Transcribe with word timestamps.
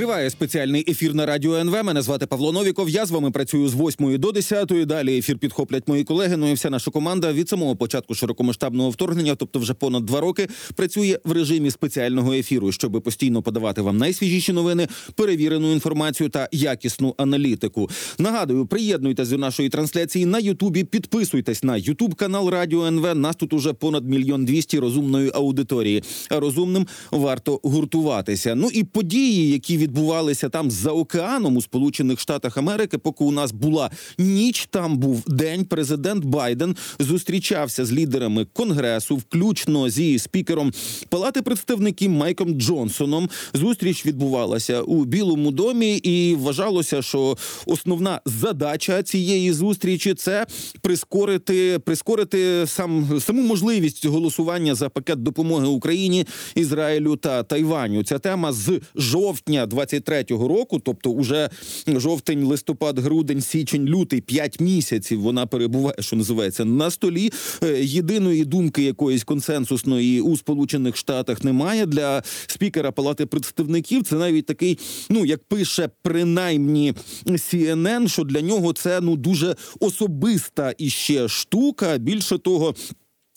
Триває 0.00 0.30
спеціальний 0.30 0.84
ефір 0.88 1.14
на 1.14 1.26
радіо 1.26 1.54
НВ. 1.54 1.84
Мене 1.84 2.02
звати 2.02 2.26
Павло 2.26 2.52
Новіков. 2.52 2.88
Я 2.88 3.06
з 3.06 3.10
вами 3.10 3.30
працюю 3.30 3.68
з 3.68 3.74
8 3.74 4.18
до 4.18 4.32
10. 4.32 4.68
Далі 4.86 5.18
ефір 5.18 5.38
підхоплять 5.38 5.88
мої 5.88 6.04
колеги. 6.04 6.36
Ну 6.36 6.50
і 6.50 6.54
вся 6.54 6.70
наша 6.70 6.90
команда 6.90 7.32
від 7.32 7.48
самого 7.48 7.76
початку 7.76 8.14
широкомасштабного 8.14 8.90
вторгнення, 8.90 9.34
тобто 9.34 9.58
вже 9.58 9.74
понад 9.74 10.04
два 10.04 10.20
роки, 10.20 10.48
працює 10.74 11.18
в 11.24 11.32
режимі 11.32 11.70
спеціального 11.70 12.32
ефіру, 12.32 12.72
щоб 12.72 13.02
постійно 13.02 13.42
подавати 13.42 13.82
вам 13.82 13.96
найсвіжіші 13.96 14.52
новини, 14.52 14.88
перевірену 15.14 15.72
інформацію 15.72 16.28
та 16.28 16.48
якісну 16.52 17.14
аналітику. 17.18 17.90
Нагадую, 18.18 18.66
приєднуйтесь 18.66 19.28
до 19.28 19.38
нашої 19.38 19.68
трансляції 19.68 20.26
на 20.26 20.38
Ютубі. 20.38 20.84
Підписуйтесь 20.84 21.62
на 21.62 21.76
Ютуб 21.76 22.14
канал 22.14 22.48
Радіо 22.48 22.86
НВ. 22.86 23.14
Нас 23.14 23.36
тут 23.36 23.52
уже 23.52 23.72
понад 23.72 24.08
мільйон 24.08 24.44
двісті 24.44 24.78
розумної 24.78 25.30
аудиторії. 25.34 26.02
Розумним 26.30 26.86
варто 27.10 27.60
гуртуватися. 27.62 28.54
Ну 28.54 28.68
і 28.72 28.84
події, 28.84 29.52
які 29.52 29.89
відбувалися 29.90 30.48
там 30.48 30.70
за 30.70 30.92
океаном 30.92 31.56
у 31.56 31.62
Сполучених 31.62 32.20
Штатах 32.20 32.56
Америки, 32.56 32.98
поки 32.98 33.24
у 33.24 33.30
нас 33.30 33.52
була 33.52 33.90
ніч, 34.18 34.68
там 34.70 34.98
був 34.98 35.22
день. 35.26 35.64
Президент 35.64 36.24
Байден 36.24 36.76
зустрічався 36.98 37.84
з 37.84 37.92
лідерами 37.92 38.46
конгресу, 38.52 39.16
включно 39.16 39.90
зі 39.90 40.18
спікером 40.18 40.72
Палати 41.08 41.42
представників 41.42 42.10
Майком 42.10 42.60
Джонсоном. 42.60 43.28
Зустріч 43.54 44.06
відбувалася 44.06 44.82
у 44.82 45.04
Білому 45.04 45.50
домі, 45.50 45.96
і 45.96 46.34
вважалося, 46.34 47.02
що 47.02 47.36
основна 47.66 48.20
задача 48.24 49.02
цієї 49.02 49.52
зустрічі 49.52 50.14
це 50.14 50.46
прискорити 50.80 51.78
прискорити 51.78 52.64
сам 52.66 53.20
саму 53.20 53.42
можливість 53.42 54.06
голосування 54.06 54.74
за 54.74 54.88
пакет 54.88 55.22
допомоги 55.22 55.66
Україні, 55.66 56.26
Ізраїлю 56.54 57.16
та 57.16 57.42
Тайваню. 57.42 58.04
Ця 58.04 58.18
тема 58.18 58.52
з 58.52 58.80
жовтня 58.94 59.66
23-го 59.80 60.48
року, 60.48 60.80
тобто 60.84 61.10
уже 61.10 61.50
жовтень, 61.86 62.44
листопад, 62.44 62.98
грудень, 62.98 63.40
січень, 63.40 63.86
лютий, 63.86 64.20
п'ять 64.20 64.60
місяців 64.60 65.20
вона 65.20 65.46
перебуває, 65.46 65.94
що 66.00 66.16
називається 66.16 66.64
на 66.64 66.90
столі. 66.90 67.32
Е, 67.62 67.84
Єдиної 67.84 68.44
думки 68.44 68.82
якоїсь 68.82 69.24
консенсусної 69.24 70.20
у 70.20 70.36
Сполучених 70.36 70.96
Штатах 70.96 71.44
немає 71.44 71.86
для 71.86 72.22
спікера 72.46 72.92
Палати 72.92 73.26
представників. 73.26 74.04
Це 74.04 74.16
навіть 74.16 74.46
такий, 74.46 74.78
ну 75.08 75.24
як 75.24 75.44
пише 75.44 75.90
принаймні 76.02 76.94
CNN, 77.26 78.08
що 78.08 78.24
для 78.24 78.40
нього 78.40 78.72
це 78.72 79.00
ну 79.00 79.16
дуже 79.16 79.56
особиста 79.80 80.74
іще 80.78 81.28
штука. 81.28 81.98
Більше 81.98 82.38
того. 82.38 82.74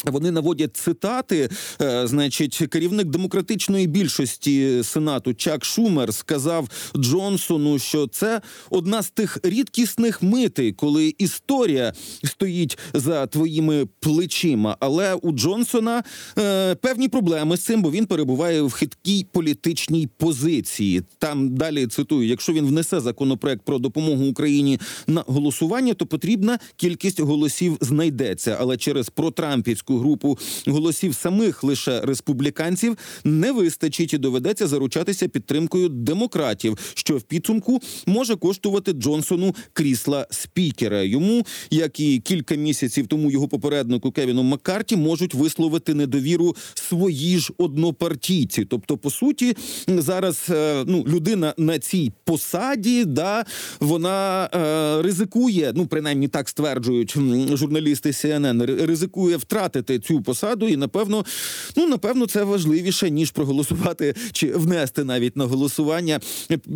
Вони 0.04 0.32
наводять 0.32 0.78
цитати. 0.78 1.50
Е, 1.82 2.08
значить, 2.08 2.58
керівник 2.70 3.08
демократичної 3.08 3.88
більшості 3.88 4.84
сенату 4.84 5.34
Чак 5.34 5.66
Шумер 5.66 6.14
сказав 6.14 6.70
Джонсону, 6.98 7.80
що 7.80 8.08
це 8.08 8.42
одна 8.70 9.04
з 9.04 9.10
тих 9.10 9.38
рідкісних 9.44 10.24
митей, 10.24 10.72
коли 10.72 11.14
історія 11.18 11.94
стоїть 12.24 12.78
за 12.94 13.28
твоїми 13.28 13.88
плечима. 14.00 14.78
Але 14.80 15.14
у 15.14 15.32
Джонсона 15.32 16.04
е, 16.38 16.76
певні 16.76 17.10
проблеми 17.10 17.58
з 17.58 17.62
цим, 17.62 17.82
бо 17.82 17.92
він 17.92 18.06
перебуває 18.06 18.62
в 18.62 18.72
хиткій 18.72 19.26
політичній 19.32 20.08
позиції. 20.18 21.04
Там 21.20 21.56
далі 21.56 21.88
цитую: 21.88 22.28
якщо 22.28 22.54
він 22.54 22.66
внесе 22.66 23.00
законопроект 23.00 23.62
про 23.62 23.80
допомогу 23.80 24.26
Україні 24.26 24.80
на 25.08 25.24
голосування, 25.28 25.94
то 25.94 26.06
потрібна 26.06 26.60
кількість 26.76 27.20
голосів 27.20 27.78
знайдеться, 27.82 28.58
але 28.60 28.78
через 28.78 29.10
протрампівську 29.10 29.93
групу 30.00 30.38
голосів 30.68 31.16
самих 31.16 31.64
лише 31.64 32.02
республіканців 32.02 32.98
не 33.24 33.52
вистачить 33.52 34.14
і 34.14 34.18
доведеться 34.18 34.68
заручатися 34.68 35.28
підтримкою 35.28 35.90
демократів, 35.90 36.78
що 36.94 37.18
в 37.18 37.22
підсумку 37.22 37.82
може 38.06 38.36
коштувати 38.36 38.92
Джонсону 38.92 39.56
крісла 39.74 40.28
спікера. 40.30 41.04
Йому, 41.04 41.46
як 41.72 42.00
і 42.00 42.20
кілька 42.20 42.56
місяців 42.56 43.08
тому 43.08 43.32
його 43.32 43.48
попереднику 43.48 44.12
Кевіну 44.12 44.44
Маккарті, 44.44 44.96
можуть 44.96 45.34
висловити 45.34 45.94
недовіру 45.94 46.56
свої 46.74 47.40
ж 47.40 47.54
однопартійці. 47.58 48.66
Тобто, 48.66 48.98
по 48.98 49.10
суті, 49.10 49.58
зараз 49.88 50.46
е, 50.50 50.84
ну 50.88 51.06
людина 51.08 51.54
на 51.58 51.80
цій 51.80 52.12
посаді, 52.24 53.06
да 53.06 53.46
вона 53.80 54.50
е, 54.54 55.02
ризикує, 55.02 55.72
ну 55.76 55.86
принаймні 55.86 56.28
так 56.28 56.50
стверджують 56.50 57.18
журналісти 57.58 58.10
CNN, 58.10 58.86
ризикує 58.86 59.38
втратити 59.38 59.83
цю 59.84 60.22
посаду, 60.22 60.68
і 60.68 60.78
напевно, 60.78 61.26
ну 61.76 61.88
напевно, 61.88 62.28
це 62.28 62.44
важливіше 62.44 63.10
ніж 63.10 63.32
проголосувати 63.32 64.16
чи 64.32 64.52
внести 64.52 65.04
навіть 65.04 65.38
на 65.38 65.46
голосування 65.46 66.20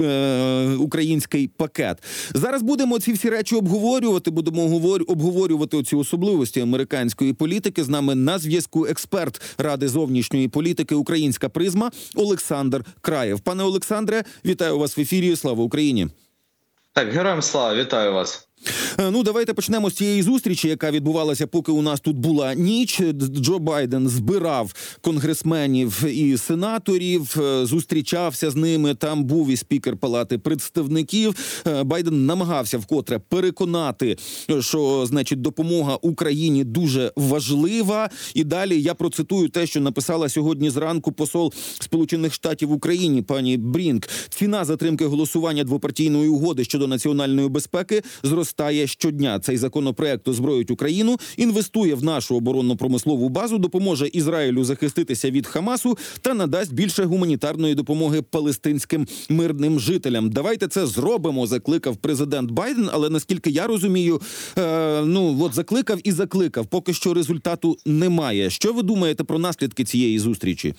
е, 0.01 0.75
український 0.79 1.47
пакет. 1.47 1.97
Зараз 2.33 2.61
будемо 2.61 2.99
ці 2.99 3.13
всі 3.13 3.29
речі 3.29 3.55
обговорювати. 3.55 4.31
Будемо 4.31 4.63
обговорювати 5.07 5.83
ці 5.83 5.95
особливості 5.95 6.61
американської 6.61 7.33
політики. 7.33 7.83
З 7.83 7.89
нами 7.89 8.15
на 8.15 8.39
зв'язку 8.39 8.85
експерт 8.85 9.41
ради 9.57 9.87
зовнішньої 9.87 10.47
політики 10.47 10.95
Українська 10.95 11.49
призма 11.49 11.91
Олександр 12.15 12.85
Краєв. 13.01 13.39
Пане 13.39 13.63
Олександре, 13.63 14.23
вітаю 14.45 14.79
вас 14.79 14.97
в 14.97 15.01
ефірі. 15.01 15.35
Слава 15.35 15.63
Україні! 15.63 16.07
Так, 16.93 17.13
героям 17.13 17.41
слава, 17.41 17.75
вітаю 17.75 18.13
вас. 18.13 18.46
Е, 18.99 19.11
ну, 19.11 19.23
давайте 19.23 19.53
почнемо 19.53 19.89
з 19.89 19.93
цієї 19.93 20.23
зустрічі, 20.23 20.67
яка 20.67 20.91
відбувалася, 20.91 21.47
поки 21.47 21.71
у 21.71 21.81
нас 21.81 21.99
тут 21.99 22.17
була 22.17 22.53
ніч. 22.53 23.01
Джо 23.13 23.59
Байден 23.59 24.09
збирав 24.09 24.73
конгресменів 25.01 26.03
і 26.05 26.37
сенаторів, 26.37 27.35
е, 27.41 27.65
зустрічався 27.65 28.51
з 28.51 28.55
ними. 28.55 28.95
Там 28.95 29.23
був 29.23 29.49
і 29.49 29.57
спікер 29.57 29.97
Палати 29.97 30.37
представників. 30.37 31.35
Е, 31.67 31.83
Байден 31.83 32.25
намагався 32.25 32.77
вкотре 32.77 33.19
переконати, 33.19 34.17
що 34.59 35.05
значить 35.07 35.41
допомога 35.41 35.97
Україні 36.01 36.63
дуже 36.63 37.11
важлива. 37.15 38.09
І 38.33 38.43
далі 38.43 38.81
я 38.81 38.93
процитую 38.93 39.49
те, 39.49 39.67
що 39.67 39.81
написала 39.81 40.29
сьогодні 40.29 40.69
зранку 40.69 41.11
посол 41.11 41.53
Сполучених 41.79 42.33
Штатів 42.33 42.71
Україні, 42.71 43.21
пані 43.21 43.57
Брінк. 43.57 44.07
Ціна 44.29 44.65
затримки 44.65 45.05
голосування 45.05 45.63
двопартійної 45.63 46.29
угоди 46.29 46.63
щодо 46.63 46.87
національної 46.87 47.49
безпеки 47.49 48.03
зростає 48.23 48.46
зростає 48.47 48.87
щодня. 48.87 49.39
Цей 49.39 49.57
законопроект 49.57 50.27
озброїть 50.27 50.71
Україну, 50.71 51.17
інвестує 51.37 51.95
в 51.95 52.03
нашу 52.03 52.35
оборонно-промислову 52.35 53.29
базу, 53.29 53.57
допоможе 53.57 54.07
Ізраїлю 54.07 54.63
захиститися 54.63 55.31
від 55.31 55.47
Хамасу 55.47 55.97
та 56.21 56.33
надасть 56.33 56.73
більше 56.73 57.03
гуманітарної 57.03 57.75
допомоги 57.75 58.21
палестинським 58.21 59.07
мирним 59.29 59.79
жителям. 59.79 60.29
Давайте 60.29 60.67
це 60.67 60.85
зробимо. 60.85 61.47
Закликав 61.47 61.97
президент 61.97 62.51
Байден. 62.51 62.89
Але 62.93 63.09
наскільки 63.09 63.49
я 63.49 63.67
розумію, 63.67 64.21
е, 64.57 65.01
ну 65.05 65.37
от 65.41 65.53
закликав 65.53 65.99
і 66.03 66.11
закликав. 66.11 66.65
Поки 66.65 66.93
що 66.93 67.13
результату 67.13 67.77
немає. 67.85 68.49
Що 68.49 68.73
ви 68.73 68.83
думаєте 68.83 69.23
про 69.23 69.39
наслідки 69.39 69.83
цієї 69.83 70.19
зустрічі? 70.19 70.73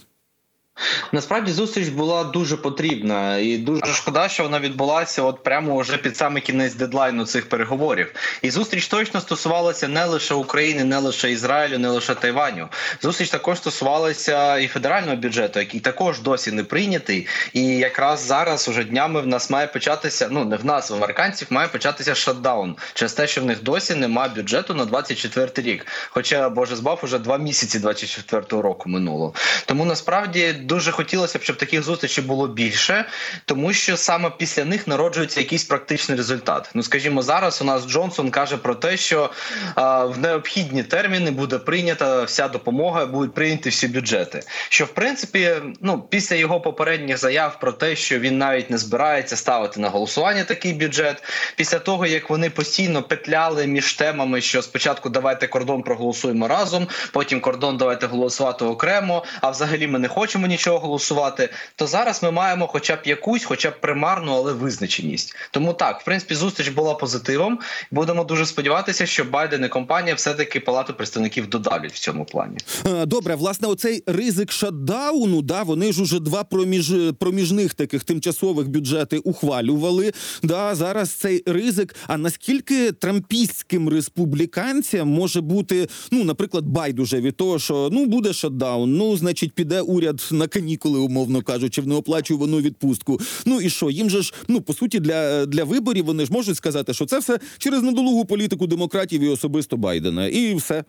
Насправді 1.13 1.53
зустріч 1.53 1.89
була 1.89 2.25
дуже 2.25 2.57
потрібна, 2.57 3.37
і 3.37 3.57
дуже 3.57 3.93
шкода, 3.93 4.29
що 4.29 4.43
вона 4.43 4.61
відбулася 4.61 5.23
от 5.23 5.43
прямо 5.43 5.79
вже 5.79 5.97
під 5.97 6.17
самий 6.17 6.43
кінець 6.43 6.75
дедлайну 6.75 7.27
цих 7.27 7.49
переговорів. 7.49 8.13
І 8.43 8.51
зустріч 8.51 8.87
точно 8.87 9.21
стосувалася 9.21 9.89
не 9.89 10.05
лише 10.05 10.35
України, 10.35 10.85
не 10.85 10.99
лише 10.99 11.31
Ізраїлю, 11.31 11.79
не 11.79 11.89
лише 11.89 12.15
Тайваню. 12.15 12.69
Зустріч 13.03 13.31
також 13.31 13.59
стосувалася 13.59 14.59
і 14.59 14.67
федерального 14.67 15.17
бюджету, 15.17 15.61
який 15.61 15.81
також 15.81 16.21
досі 16.21 16.53
не 16.53 16.65
прийнятий. 16.65 17.27
І 17.53 17.67
якраз 17.67 18.21
зараз 18.21 18.69
уже 18.69 18.85
днями 18.85 19.21
в 19.21 19.27
нас 19.27 19.51
має 19.51 19.67
початися. 19.67 20.29
Ну 20.31 20.45
не 20.45 20.57
в 20.57 20.65
нас, 20.65 20.91
в 20.91 20.95
американців 20.95 21.49
має 21.51 21.69
початися 21.69 22.15
шатдаун 22.15 22.77
через 22.95 23.13
те, 23.13 23.27
що 23.27 23.41
в 23.41 23.45
них 23.45 23.63
досі 23.63 23.95
немає 23.95 24.31
бюджету 24.37 24.75
на 24.75 24.85
24 24.85 25.51
рік. 25.57 25.87
Хоча 26.11 26.49
Боже 26.49 26.77
збав 26.77 27.01
уже 27.03 27.19
два 27.19 27.39
місяці 27.39 27.79
24 27.79 28.63
року 28.63 28.89
минуло. 28.89 29.35
Тому 29.67 29.85
насправді 29.85 30.53
дуже 30.69 30.93
хотілося 30.93 31.39
б, 31.39 31.43
щоб 31.43 31.57
таких 31.57 31.83
зустрічей 31.83 32.25
було 32.25 32.49
більше, 32.49 33.05
тому 33.45 33.73
що 33.73 33.97
саме 33.97 34.31
після 34.39 34.65
них 34.65 34.87
народжується 34.87 35.41
якийсь 35.41 35.65
практичний 35.65 36.19
результат. 36.19 36.71
Ну 36.75 36.83
скажімо, 36.83 37.23
зараз 37.23 37.63
у 37.63 37.65
нас 37.65 37.87
Джонсон 37.87 38.31
каже 38.31 38.57
про 38.57 38.75
те, 38.75 38.97
що 38.97 39.31
а, 39.75 40.05
в 40.05 40.19
необхідні 40.19 40.83
терміни 40.83 41.31
буде 41.31 41.59
прийнята 41.59 42.23
вся 42.23 42.49
допомога, 42.49 43.07
будуть 43.07 43.35
прийняті 43.35 43.69
всі 43.69 43.89
бюджети. 43.89 44.43
Що 44.69 44.85
в 44.85 44.89
принципі, 44.89 45.53
ну 45.81 46.03
після 46.11 46.37
його 46.37 46.61
попередніх 46.61 47.19
заяв 47.19 47.61
про 47.61 47.73
те, 47.73 47.97
що 47.97 48.19
він 48.19 48.39
навіть 48.39 48.71
не 48.71 48.79
збирається 48.79 49.37
ставити 49.37 49.81
на 49.81 49.89
голосування 49.89 50.45
такий 50.45 50.73
бюджет, 50.73 51.23
після 51.57 51.79
того 51.79 52.07
як 52.07 52.31
вони 52.31 52.51
постійно 52.51 53.03
петляли 53.03 53.67
між 53.67 53.93
темами, 53.93 54.41
що 54.41 54.63
спочатку 54.63 55.09
давайте 55.09 55.47
кордон 55.47 55.83
проголосуємо 55.83 56.49
разом, 56.49 56.89
потім 57.13 57.41
кордон 57.41 57.77
давайте 57.77 58.07
голосувати 58.07 58.65
окремо. 58.65 59.25
А 59.41 59.51
взагалі 59.51 59.87
ми 59.87 59.99
не 59.99 60.09
хочемо 60.09 60.47
нічого 60.47 60.58
нічого 60.59 60.79
голосувати, 60.79 61.49
то 61.77 61.87
зараз 61.87 62.23
ми 62.23 62.31
маємо, 62.31 62.67
хоча 62.67 62.97
б 62.97 62.99
якусь, 63.05 63.45
хоча 63.45 63.71
б 63.71 63.81
примарну, 63.81 64.33
але 64.33 64.53
визначеність. 64.53 65.37
Тому 65.51 65.73
так, 65.73 66.01
в 66.01 66.05
принципі, 66.05 66.35
зустріч 66.35 66.69
була 66.69 66.95
позитивом. 66.95 67.59
Будемо 67.91 68.25
дуже 68.25 68.47
сподіватися, 68.47 69.07
що 69.07 69.25
Байден 69.25 69.65
і 69.65 69.69
компанія 69.69 70.15
все 70.15 70.35
таки 70.35 70.61
палату 70.61 70.95
представників 70.95 71.47
додавлять 71.47 71.93
в 71.93 71.99
цьому 71.99 72.25
плані. 72.25 72.57
Е, 72.87 73.07
Добре, 73.07 73.35
власне, 73.35 73.69
оцей 73.69 74.03
ризик 74.07 74.53
шатдауну, 74.53 75.43
да, 75.43 75.63
вони 75.63 75.93
ж 75.93 76.03
уже 76.03 76.21
два 76.21 76.45
проміж, 76.45 76.93
проміжних 77.19 77.75
таких 77.75 78.05
тимчасових 78.05 78.69
бюджети 78.69 79.19
ухвалювали. 79.19 80.13
Да, 80.43 80.75
зараз 80.75 81.11
цей 81.11 81.43
ризик. 81.47 81.95
А 82.07 82.17
наскільки 82.17 82.93
трампістським 82.93 83.89
республіканцям 83.89 85.09
може 85.09 85.41
бути, 85.41 85.89
ну, 86.11 86.25
наприклад, 86.25 86.65
байдуже 86.65 87.21
від 87.21 87.37
того, 87.37 87.59
що 87.59 87.89
ну 87.93 88.07
буде 88.07 88.33
шатдаун, 88.33 88.97
ну, 88.97 89.17
значить, 89.17 89.53
піде 89.53 89.81
уряд 89.81 90.29
на 90.31 90.48
канікули, 90.49 90.99
умовно 90.99 91.43
кажучи, 91.43 91.83
в 91.83 91.87
неоплачувану 91.87 92.61
відпустку. 92.61 93.21
Ну 93.47 93.61
і 93.61 93.71
що? 93.71 93.91
Їм 93.91 94.11
же 94.11 94.23
ж, 94.23 94.35
ну 94.49 94.61
по 94.61 94.75
суті, 94.75 95.01
для, 95.01 95.47
для 95.47 95.65
виборів 95.65 96.05
вони 96.05 96.27
ж 96.27 96.33
можуть 96.33 96.57
сказати, 96.57 96.95
що 96.95 97.07
це 97.07 97.19
все 97.19 97.39
через 97.59 97.83
недолугу 97.83 98.25
політику 98.25 98.67
демократів 98.67 99.21
і 99.21 99.29
особисто 99.29 99.77
Байдена, 99.77 100.27
і 100.27 100.55
все. 100.55 100.85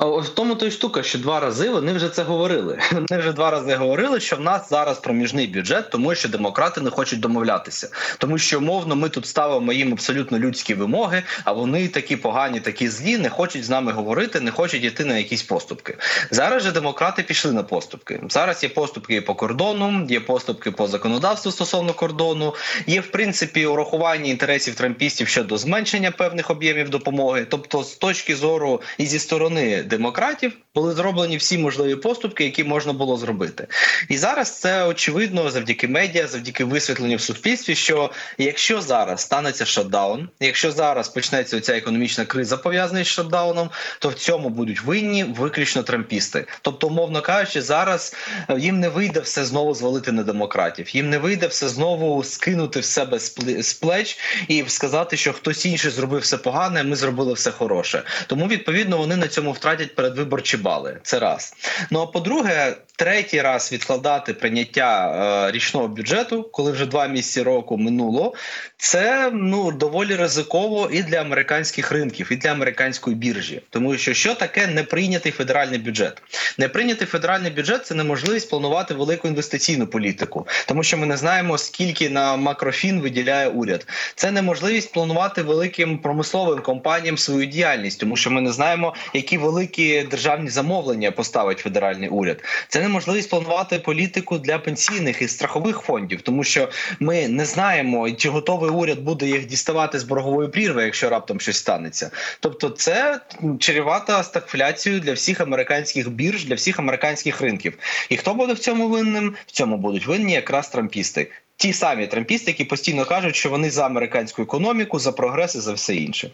В 0.00 0.28
тому 0.28 0.54
то 0.54 0.66
й 0.66 0.70
штука, 0.70 1.02
що 1.02 1.18
два 1.18 1.40
рази 1.40 1.70
вони 1.70 1.92
вже 1.92 2.08
це 2.08 2.22
говорили. 2.22 2.78
Вони 2.92 3.20
вже 3.20 3.32
два 3.32 3.50
рази 3.50 3.74
говорили, 3.74 4.20
що 4.20 4.36
в 4.36 4.40
нас 4.40 4.70
зараз 4.70 4.98
проміжний 4.98 5.46
бюджет, 5.46 5.90
тому 5.90 6.14
що 6.14 6.28
демократи 6.28 6.80
не 6.80 6.90
хочуть 6.90 7.20
домовлятися, 7.20 7.88
тому 8.18 8.38
що 8.38 8.58
умовно 8.58 8.96
ми 8.96 9.08
тут 9.08 9.26
ставимо 9.26 9.72
їм 9.72 9.92
абсолютно 9.92 10.38
людські 10.38 10.74
вимоги, 10.74 11.22
а 11.44 11.52
вони 11.52 11.88
такі 11.88 12.16
погані, 12.16 12.60
такі 12.60 12.88
злі, 12.88 13.18
не 13.18 13.28
хочуть 13.28 13.64
з 13.64 13.70
нами 13.70 13.92
говорити, 13.92 14.40
не 14.40 14.50
хочуть 14.50 14.84
йти 14.84 15.04
на 15.04 15.18
якісь 15.18 15.42
поступки. 15.42 15.96
Зараз 16.30 16.62
же 16.62 16.72
демократи 16.72 17.22
пішли 17.22 17.52
на 17.52 17.62
поступки. 17.62 18.20
Зараз 18.28 18.62
є 18.62 18.68
поступки 18.68 19.14
і 19.14 19.20
по 19.20 19.34
кордону, 19.34 20.06
є 20.08 20.20
поступки 20.20 20.70
по 20.70 20.86
законодавству 20.86 21.52
стосовно 21.52 21.94
кордону. 21.94 22.54
Є 22.86 23.00
в 23.00 23.06
принципі 23.06 23.66
урахування 23.66 24.30
інтересів 24.30 24.74
трампістів 24.74 25.28
щодо 25.28 25.58
зменшення 25.58 26.10
певних 26.10 26.50
об'ємів 26.50 26.90
допомоги. 26.90 27.46
Тобто, 27.50 27.82
з 27.82 27.94
точки 27.94 28.36
зору 28.36 28.82
і 28.98 29.06
зі 29.06 29.18
сторони 29.18 29.84
демократів 29.90 30.58
були 30.74 30.94
зроблені 30.94 31.36
всі 31.36 31.58
можливі 31.58 31.96
поступки, 31.96 32.44
які 32.44 32.64
можна 32.64 32.92
було 32.92 33.16
зробити. 33.16 33.66
І 34.08 34.18
зараз 34.18 34.58
це 34.58 34.84
очевидно 34.84 35.50
завдяки 35.50 35.88
медіа, 35.88 36.26
завдяки 36.26 36.64
висвітленню 36.64 37.16
в 37.16 37.20
суспільстві. 37.20 37.74
Що 37.74 38.10
якщо 38.38 38.80
зараз 38.80 39.20
станеться 39.20 39.64
шатдаун, 39.64 40.28
якщо 40.40 40.72
зараз 40.72 41.08
почнеться 41.08 41.56
оця 41.56 41.76
економічна 41.76 42.24
криза 42.24 42.56
пов'язана 42.56 43.04
з 43.04 43.06
шатдауном, 43.06 43.70
то 43.98 44.08
в 44.08 44.14
цьому 44.14 44.48
будуть 44.48 44.82
винні 44.82 45.24
виключно 45.24 45.82
трампісти. 45.82 46.46
Тобто, 46.62 46.86
умовно 46.86 47.22
кажучи, 47.22 47.62
зараз 47.62 48.16
е, 48.48 48.58
їм 48.58 48.80
не 48.80 48.88
вийде 48.88 49.20
все 49.20 49.44
знову 49.44 49.74
звалити 49.74 50.12
на 50.12 50.22
демократів. 50.22 50.96
Їм 50.96 51.10
не 51.10 51.18
вийде 51.18 51.46
все 51.46 51.68
знову 51.68 52.24
скинути 52.24 52.80
в 52.80 52.84
себе 52.84 53.18
з 53.60 53.74
плеч 53.80 54.18
і 54.48 54.64
сказати, 54.66 55.16
що 55.16 55.32
хтось 55.32 55.66
інший 55.66 55.90
зробив 55.90 56.20
все 56.20 56.36
погане, 56.36 56.84
ми 56.84 56.96
зробили 56.96 57.32
все 57.32 57.50
хороше. 57.50 58.02
Тому 58.26 58.46
відповідно 58.46 58.98
вони 58.98 59.16
на 59.16 59.28
цьому 59.28 59.52
втратять 59.52 59.94
передвиборчі 59.94 60.59
бали. 60.60 61.00
Це 61.02 61.18
раз. 61.18 61.54
Ну 61.90 62.00
а 62.00 62.06
по-друге, 62.06 62.76
третій 63.00 63.42
раз 63.42 63.72
відкладати 63.72 64.34
прийняття 64.34 65.12
е, 65.48 65.52
річного 65.52 65.88
бюджету, 65.88 66.42
коли 66.52 66.72
вже 66.72 66.86
два 66.86 67.06
місяці 67.06 67.42
року 67.42 67.78
минуло. 67.78 68.34
Це 68.76 69.30
ну 69.32 69.72
доволі 69.72 70.16
ризиково 70.16 70.90
і 70.92 71.02
для 71.02 71.20
американських 71.20 71.92
ринків, 71.92 72.28
і 72.30 72.36
для 72.36 72.50
американської 72.50 73.16
біржі, 73.16 73.62
тому 73.70 73.96
що 73.96 74.14
що 74.14 74.34
таке 74.34 74.66
неприйнятий 74.66 75.32
федеральний 75.32 75.78
бюджет? 75.78 76.22
Неприйнятий 76.58 77.06
федеральний 77.06 77.50
бюджет 77.50 77.86
це 77.86 77.94
неможливість 77.94 78.50
планувати 78.50 78.94
велику 78.94 79.28
інвестиційну 79.28 79.86
політику, 79.86 80.46
тому 80.66 80.82
що 80.82 80.96
ми 80.96 81.06
не 81.06 81.16
знаємо 81.16 81.58
скільки 81.58 82.10
на 82.10 82.36
макрофін 82.36 83.00
виділяє 83.00 83.48
уряд. 83.48 83.86
Це 84.14 84.30
неможливість 84.30 84.92
планувати 84.92 85.42
великим 85.42 85.98
промисловим 85.98 86.62
компаніям 86.62 87.18
свою 87.18 87.46
діяльність, 87.46 88.00
тому 88.00 88.16
що 88.16 88.30
ми 88.30 88.40
не 88.40 88.52
знаємо, 88.52 88.94
які 89.14 89.38
великі 89.38 90.02
державні 90.02 90.50
замовлення 90.50 91.10
поставить 91.10 91.58
федеральний 91.58 92.08
уряд. 92.08 92.44
Це 92.68 92.89
неможливість 92.90 93.30
планувати 93.30 93.78
політику 93.78 94.38
для 94.38 94.58
пенсійних 94.58 95.22
і 95.22 95.28
страхових 95.28 95.80
фондів, 95.80 96.22
тому 96.22 96.44
що 96.44 96.68
ми 97.00 97.28
не 97.28 97.44
знаємо, 97.44 98.10
чи 98.10 98.28
готовий 98.28 98.70
уряд 98.70 98.98
буде 98.98 99.26
їх 99.26 99.46
діставати 99.46 99.98
з 99.98 100.04
боргової 100.04 100.48
прірви, 100.48 100.84
якщо 100.84 101.10
раптом 101.10 101.40
щось 101.40 101.56
станеться. 101.56 102.10
Тобто, 102.40 102.70
це 102.70 103.20
чарівата 103.58 104.22
стагфляцію 104.22 105.00
для 105.00 105.12
всіх 105.12 105.40
американських 105.40 106.10
бірж, 106.10 106.44
для 106.44 106.54
всіх 106.54 106.78
американських 106.78 107.40
ринків. 107.40 107.78
І 108.08 108.16
хто 108.16 108.34
буде 108.34 108.52
в 108.52 108.58
цьому 108.58 108.88
винним? 108.88 109.34
В 109.46 109.50
цьому 109.50 109.76
будуть 109.76 110.06
винні 110.06 110.32
якраз 110.32 110.68
трампісти. 110.68 111.30
Ті 111.60 111.72
самі 111.72 112.06
трампісти, 112.06 112.50
які 112.50 112.64
постійно 112.64 113.04
кажуть, 113.04 113.36
що 113.36 113.50
вони 113.50 113.70
за 113.70 113.86
американську 113.86 114.42
економіку, 114.42 114.98
за 114.98 115.12
прогрес 115.12 115.54
і 115.54 115.60
за 115.60 115.72
все 115.72 115.94
інше. 115.96 116.30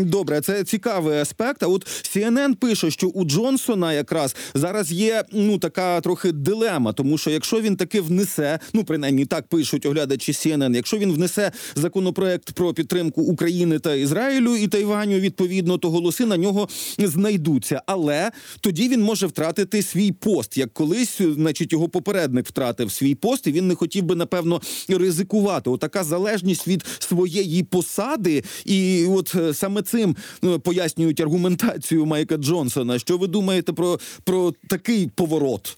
Добре, 0.00 0.40
це 0.40 0.64
цікавий 0.64 1.18
аспект. 1.18 1.62
А 1.62 1.66
от 1.66 1.86
CNN 1.86 2.54
пише, 2.54 2.90
що 2.90 3.08
у 3.08 3.24
Джонсона 3.24 3.92
якраз 3.92 4.36
зараз 4.54 4.92
є 4.92 5.24
ну 5.32 5.58
така 5.58 6.00
трохи 6.00 6.32
дилема, 6.32 6.92
тому 6.92 7.18
що 7.18 7.30
якщо 7.30 7.60
він 7.60 7.76
таки 7.76 8.00
внесе, 8.00 8.58
ну 8.72 8.84
принаймні 8.84 9.26
так 9.26 9.46
пишуть 9.46 9.86
оглядачі 9.86 10.32
CNN, 10.32 10.76
якщо 10.76 10.98
він 10.98 11.12
внесе 11.12 11.52
законопроект 11.74 12.52
про 12.52 12.74
підтримку 12.74 13.22
України 13.22 13.78
та 13.78 13.94
Ізраїлю 13.94 14.56
і 14.56 14.68
Тайваню, 14.68 15.18
відповідно, 15.18 15.78
то 15.78 15.90
голоси 15.90 16.26
на 16.26 16.36
нього 16.36 16.68
знайдуться. 16.98 17.82
Але 17.86 18.30
тоді 18.60 18.88
він 18.88 19.02
може 19.02 19.26
втратити 19.26 19.82
свій 19.82 20.12
пост, 20.12 20.58
як 20.58 20.72
колись, 20.72 21.20
значить, 21.20 21.72
його 21.72 21.88
попередник 21.88 22.46
втратив 22.46 22.92
свій 22.92 23.14
пост, 23.14 23.46
і 23.46 23.52
він 23.52 23.68
не 23.68 23.74
хотів 23.74 24.04
би 24.04 24.14
напевно 24.14 24.60
ризикувати. 24.88 25.70
Отака 25.70 26.04
залежність 26.04 26.68
від 26.68 26.84
своєї 26.98 27.62
посади, 27.62 28.44
і 28.64 29.06
от 29.10 29.34
е, 29.34 29.54
саме 29.54 29.82
цим 29.82 30.16
е, 30.44 30.58
пояснюють 30.58 31.20
аргументацію 31.20 32.06
Майка 32.06 32.36
Джонсона. 32.36 32.98
Що 32.98 33.18
ви 33.18 33.26
думаєте 33.26 33.72
про, 33.72 34.00
про 34.24 34.52
такий 34.68 35.10
поворот? 35.14 35.76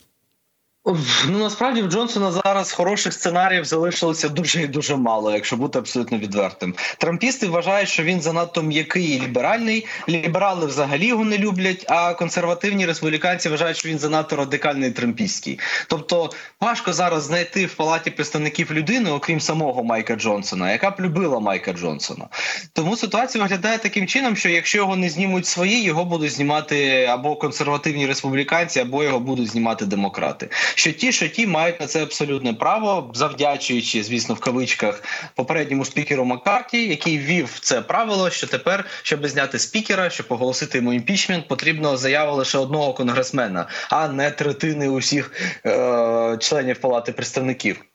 Ну 0.85 1.39
насправді 1.39 1.81
в 1.81 1.87
Джонсона 1.87 2.31
зараз 2.31 2.71
хороших 2.71 3.13
сценаріїв 3.13 3.65
залишилося 3.65 4.29
дуже 4.29 4.61
і 4.61 4.67
дуже 4.67 4.95
мало, 4.95 5.31
якщо 5.31 5.57
бути 5.57 5.79
абсолютно 5.79 6.17
відвертим. 6.17 6.75
Трампісти 6.97 7.47
вважають, 7.47 7.89
що 7.89 8.03
він 8.03 8.21
занадто 8.21 8.61
м'який 8.61 9.05
і 9.05 9.21
ліберальний. 9.21 9.87
Ліберали 10.09 10.65
взагалі 10.65 11.07
його 11.07 11.25
не 11.25 11.37
люблять. 11.37 11.85
А 11.87 12.13
консервативні 12.13 12.85
республіканці 12.85 13.49
вважають, 13.49 13.77
що 13.77 13.89
він 13.89 13.99
занадто 13.99 14.35
радикальний 14.35 14.91
трампістський. 14.91 15.59
Тобто 15.87 16.31
важко 16.61 16.93
зараз 16.93 17.23
знайти 17.23 17.65
в 17.65 17.73
палаті 17.73 18.11
представників 18.11 18.71
людини, 18.71 19.11
окрім 19.11 19.39
самого 19.39 19.83
Майка 19.83 20.15
Джонсона, 20.15 20.71
яка 20.71 20.89
б 20.89 20.95
любила 20.99 21.39
Майка 21.39 21.73
Джонсона. 21.73 22.27
Тому 22.73 22.97
ситуація 22.97 23.43
виглядає 23.43 23.77
таким 23.77 24.07
чином, 24.07 24.35
що 24.35 24.49
якщо 24.49 24.77
його 24.77 24.95
не 24.95 25.09
знімуть 25.09 25.45
свої, 25.45 25.83
його 25.83 26.05
будуть 26.05 26.31
знімати 26.31 27.05
або 27.05 27.35
консервативні 27.35 28.07
республіканці, 28.07 28.79
або 28.79 29.03
його 29.03 29.19
будуть 29.19 29.47
знімати 29.47 29.85
демократи 29.85 30.49
що 30.75 30.91
ті, 30.91 31.11
що 31.11 31.27
ті 31.27 31.47
мають 31.47 31.79
на 31.79 31.87
це 31.87 32.03
абсолютне 32.03 32.53
право, 32.53 33.11
завдячуючи, 33.13 34.03
звісно, 34.03 34.35
в 34.35 34.39
кавичках 34.39 35.03
попередньому 35.35 35.85
спікеру 35.85 36.25
Маккарті, 36.25 36.87
який 36.87 37.17
ввів 37.17 37.59
це 37.61 37.81
правило, 37.81 38.29
що 38.29 38.47
тепер, 38.47 38.85
щоб 39.03 39.27
зняти 39.27 39.59
спікера, 39.59 40.09
щоб 40.09 40.25
оголосити 40.29 40.77
йому 40.77 40.93
імпічмент, 40.93 41.47
потрібно 41.47 41.97
заява 41.97 42.31
лише 42.31 42.57
одного 42.57 42.93
конгресмена, 42.93 43.67
а 43.89 44.07
не 44.07 44.31
третини 44.31 44.89
усіх 44.89 45.31
е- 45.65 46.37
членів 46.39 46.77
палати 46.77 47.11
представників. 47.11 47.85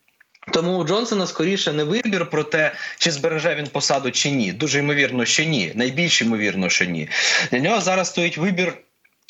Тому 0.53 0.79
у 0.79 0.85
Джонсона 0.85 1.27
скоріше 1.27 1.73
не 1.73 1.85
вибір 1.85 2.31
про 2.31 2.45
те, 2.45 2.73
чи 2.99 3.11
збереже 3.11 3.55
він 3.55 3.67
посаду 3.67 4.11
чи 4.11 4.31
ні. 4.31 4.53
Дуже 4.53 4.79
ймовірно, 4.79 5.25
що 5.25 5.45
ні. 5.45 5.73
Найбільш 5.75 6.23
ймовірно, 6.23 6.69
що 6.69 6.85
ні. 6.85 7.09
Для 7.51 7.59
нього 7.59 7.81
зараз 7.81 8.09
стоїть 8.09 8.39
вибір. 8.39 8.75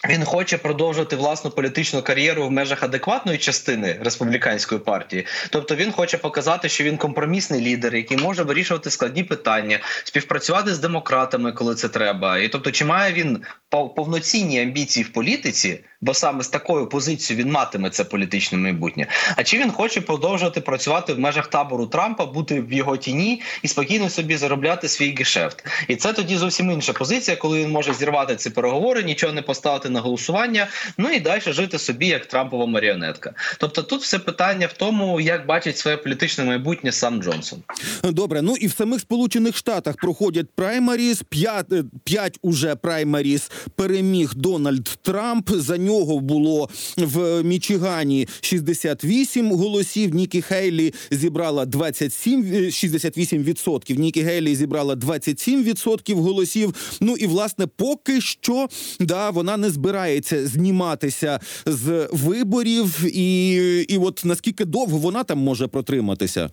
Він 0.09 0.25
хоче 0.25 0.59
продовжувати 0.59 1.17
власну 1.17 1.50
політичну 1.50 2.03
кар'єру 2.03 2.47
в 2.47 2.50
межах 2.50 2.83
адекватної 2.83 3.38
частини 3.38 3.99
республіканської 4.00 4.81
партії. 4.81 5.26
Тобто 5.50 5.76
він 5.76 5.93
хоче 5.93 6.19
показати, 6.19 6.69
що 6.69 6.85
він 6.85 6.97
компромісний 6.97 7.61
лідер, 7.61 7.97
який 7.97 8.17
може 8.17 8.43
вирішувати 8.43 8.91
складні 8.91 9.25
питання, 9.25 9.81
співпрацювати 10.05 10.75
з 10.75 10.79
демократами, 10.79 11.53
коли 11.53 11.75
це 11.75 11.88
треба. 11.88 12.38
І 12.38 12.49
тобто, 12.49 12.71
чи 12.71 12.85
має 12.85 13.12
він 13.12 13.43
повноцінні 13.71 14.61
амбіції 14.61 15.05
в 15.05 15.12
політиці, 15.12 15.85
бо 16.00 16.15
саме 16.15 16.45
з 16.45 16.49
такою 16.49 16.87
позицією 16.87 17.45
він 17.45 17.53
матиме 17.53 17.91
це 17.91 18.05
політичне 18.05 18.59
майбутнє. 18.59 19.07
А 19.37 19.43
чи 19.43 19.59
він 19.59 19.71
хоче 19.71 20.00
продовжувати 20.00 20.61
працювати 20.61 21.12
в 21.12 21.19
межах 21.19 21.47
табору 21.47 21.87
Трампа, 21.87 22.26
бути 22.26 22.61
в 22.61 22.73
його 22.73 22.97
тіні 22.97 23.43
і 23.62 23.69
спокійно 23.69 24.11
собі 24.11 24.37
заробляти 24.37 24.88
свій 24.88 25.15
гешефт? 25.19 25.65
І 25.88 25.97
це 25.97 26.12
тоді 26.12 26.37
зовсім 26.37 26.71
інша 26.71 26.93
позиція, 26.93 27.37
коли 27.37 27.62
він 27.62 27.71
може 27.71 27.95
зірвати 27.95 28.37
ці 28.37 28.50
переговори, 28.50 29.03
нічого 29.03 29.33
не 29.33 29.43
поставити 29.43 29.88
на 29.88 30.00
голосування, 30.00 30.67
ну 30.99 31.11
і 31.11 31.21
далі 31.21 31.41
жити 31.47 31.79
собі 31.79 32.07
як 32.07 32.26
Трампова 32.26 32.67
маріонетка. 32.67 33.33
Тобто, 33.59 33.83
тут 33.83 34.03
все 34.03 34.19
питання 34.19 34.67
в 34.67 34.73
тому, 34.73 35.21
як 35.21 35.47
бачить 35.47 35.79
своє 35.79 35.97
політичне 35.97 36.45
майбутнє 36.45 36.93
сам 36.93 37.23
Джонсон. 37.23 37.62
Добре, 38.05 38.43
ну 38.43 38.57
і 38.57 38.67
в 38.67 38.73
самих 38.73 39.00
Сполучених 39.00 39.57
Штатах 39.57 39.97
проходять 39.97 40.47
праймаріс. 40.55 41.23
П'ять 41.29 41.67
п'ять 42.05 42.38
уже 42.43 42.75
праймаріс 42.75 43.50
переміг 43.76 44.35
Дональд 44.35 44.85
Трамп. 45.03 45.50
За 45.50 45.76
нього 45.87 46.21
було 46.21 46.69
в 46.97 47.43
Мічигані 47.43 48.28
68 48.40 49.52
голосів. 49.52 50.14
Нікі 50.14 50.43
Хейлі 50.43 50.95
зібрала 51.11 51.66
27, 51.66 52.55
е, 52.55 52.71
68%. 52.71 53.99
Нікі 53.99 54.23
Гейлі 54.23 54.57
зібрала 54.57 54.95
27% 54.95 56.14
голосів. 56.14 56.75
Ну 57.00 57.16
і 57.16 57.26
власне, 57.26 57.66
поки 57.66 58.21
що 58.21 58.69
да 59.00 59.31
вона 59.31 59.57
не 59.57 59.71
збирається 59.71 60.47
зніматися 60.47 61.40
з 61.66 62.09
виборів, 62.12 63.05
і, 63.16 63.55
і 63.88 63.99
от 63.99 64.23
наскільки 64.25 64.64
довго 64.64 64.99
вона 64.99 65.25
там 65.25 65.38
може 65.38 65.66
протриматися. 65.66 66.50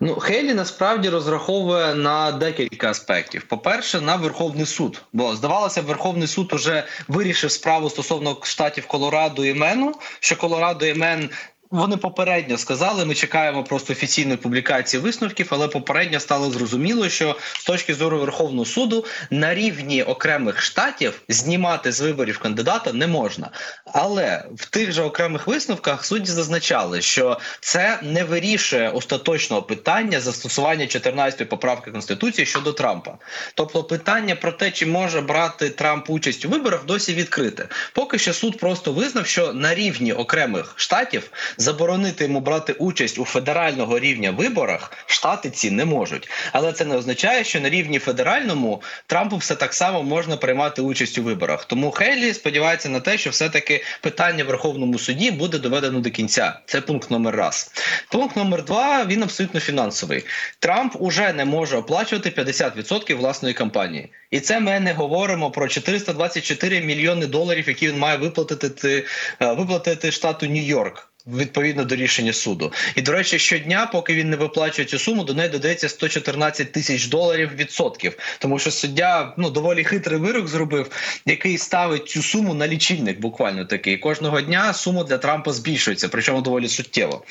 Ну, 0.00 0.14
Хейлі 0.14 0.54
насправді 0.54 1.08
розраховує 1.08 1.94
на 1.94 2.32
декілька 2.32 2.90
аспектів. 2.90 3.42
По-перше, 3.42 4.00
на 4.00 4.16
Верховний 4.16 4.66
суд. 4.66 5.02
Бо 5.12 5.36
здавалося, 5.36 5.80
Верховний 5.80 6.28
суд 6.28 6.52
уже 6.52 6.84
вирішив 7.08 7.50
справу 7.52 7.90
стосовно 7.90 8.36
штатів 8.42 8.86
Колорадо 8.86 9.44
і 9.44 9.54
Мену, 9.54 9.94
що 10.20 10.36
Колорадо 10.36 10.86
і 10.86 10.94
Мен. 10.94 11.30
Вони 11.72 11.96
попередньо 11.96 12.58
сказали, 12.58 13.04
ми 13.04 13.14
чекаємо 13.14 13.64
просто 13.64 13.92
офіційної 13.92 14.36
публікації 14.36 15.02
висновків, 15.02 15.46
але 15.50 15.68
попередньо 15.68 16.20
стало 16.20 16.50
зрозуміло, 16.50 17.08
що 17.08 17.36
з 17.58 17.64
точки 17.64 17.94
зору 17.94 18.18
Верховного 18.18 18.64
суду 18.64 19.04
на 19.30 19.54
рівні 19.54 20.02
окремих 20.02 20.62
штатів 20.62 21.22
знімати 21.28 21.92
з 21.92 22.00
виборів 22.00 22.38
кандидата 22.38 22.92
не 22.92 23.06
можна. 23.06 23.50
Але 23.86 24.44
в 24.56 24.66
тих 24.66 24.92
же 24.92 25.02
окремих 25.02 25.46
висновках 25.46 26.04
судді 26.04 26.30
зазначали, 26.30 27.02
що 27.02 27.38
це 27.60 27.98
не 28.02 28.24
вирішує 28.24 28.90
остаточного 28.90 29.62
питання 29.62 30.20
застосування 30.20 30.84
14-ї 30.84 31.44
поправки 31.44 31.90
конституції 31.90 32.46
щодо 32.46 32.72
Трампа. 32.72 33.18
Тобто, 33.54 33.84
питання 33.84 34.34
про 34.36 34.52
те, 34.52 34.70
чи 34.70 34.86
може 34.86 35.20
брати 35.20 35.68
Трамп 35.68 36.10
участь 36.10 36.44
у 36.44 36.48
виборах, 36.48 36.84
досі 36.84 37.14
відкрите. 37.14 37.68
Поки 37.92 38.18
що 38.18 38.32
суд 38.32 38.58
просто 38.58 38.92
визнав, 38.92 39.26
що 39.26 39.52
на 39.52 39.74
рівні 39.74 40.12
окремих 40.12 40.72
штатів 40.76 41.30
заборонити 41.62 42.24
йому 42.24 42.40
брати 42.40 42.72
участь 42.72 43.18
у 43.18 43.24
федерального 43.24 43.98
рівня 43.98 44.30
виборах 44.30 44.92
штати 45.06 45.50
ці 45.50 45.70
не 45.70 45.84
можуть. 45.84 46.28
Але 46.52 46.72
це 46.72 46.84
не 46.84 46.96
означає, 46.96 47.44
що 47.44 47.60
на 47.60 47.70
рівні 47.70 47.98
федеральному 47.98 48.82
Трампу 49.06 49.36
все 49.36 49.54
так 49.54 49.74
само 49.74 50.02
можна 50.02 50.36
приймати 50.36 50.82
участь 50.82 51.18
у 51.18 51.22
виборах. 51.22 51.64
Тому 51.64 51.90
Хейлі 51.90 52.34
сподівається 52.34 52.88
на 52.88 53.00
те, 53.00 53.18
що 53.18 53.30
все-таки 53.30 53.84
питання 54.00 54.44
в 54.44 54.46
Верховному 54.46 54.98
суді 54.98 55.30
буде 55.30 55.58
доведено 55.58 56.00
до 56.00 56.10
кінця. 56.10 56.60
Це 56.66 56.80
пункт 56.80 57.10
номер 57.10 57.36
раз. 57.36 57.72
Пункт 58.10 58.36
номер 58.36 58.64
два 58.64 59.04
він 59.04 59.22
абсолютно 59.22 59.60
фінансовий. 59.60 60.24
Трамп 60.58 60.96
уже 60.98 61.32
не 61.32 61.44
може 61.44 61.76
оплачувати 61.76 62.30
50% 62.30 63.14
власної 63.14 63.54
кампанії. 63.54 64.12
І 64.30 64.40
це 64.40 64.60
ми 64.60 64.80
не 64.80 64.92
говоримо 64.92 65.50
про 65.50 65.68
424 65.68 66.80
мільйони 66.80 67.26
доларів, 67.26 67.68
які 67.68 67.88
він 67.88 67.98
має 67.98 68.16
виплатити 68.18 69.04
виплатити 69.40 70.10
штату 70.12 70.46
Нью-Йорк. 70.46 71.11
Відповідно 71.26 71.84
до 71.84 71.96
рішення 71.96 72.32
суду, 72.32 72.72
і 72.96 73.02
до 73.02 73.12
речі, 73.12 73.38
щодня, 73.38 73.88
поки 73.92 74.14
він 74.14 74.30
не 74.30 74.36
виплачує 74.36 74.88
цю 74.88 74.98
суму, 74.98 75.24
до 75.24 75.34
неї 75.34 75.48
додається 75.48 75.88
114 75.88 76.72
тисяч 76.72 77.06
доларів 77.06 77.50
відсотків. 77.56 78.18
Тому 78.38 78.58
що 78.58 78.70
суддя 78.70 79.34
ну 79.38 79.50
доволі 79.50 79.84
хитрий 79.84 80.18
вирок 80.18 80.48
зробив, 80.48 80.90
який 81.26 81.58
ставить 81.58 82.08
цю 82.08 82.22
суму 82.22 82.54
на 82.54 82.68
лічильник. 82.68 83.20
Буквально 83.20 83.64
такий 83.64 83.98
кожного 83.98 84.40
дня 84.40 84.72
сума 84.72 85.04
для 85.04 85.18
Трампа 85.18 85.52
збільшується, 85.52 86.08
причому 86.08 86.40
доволі 86.40 86.68
суттєво. 86.68 87.24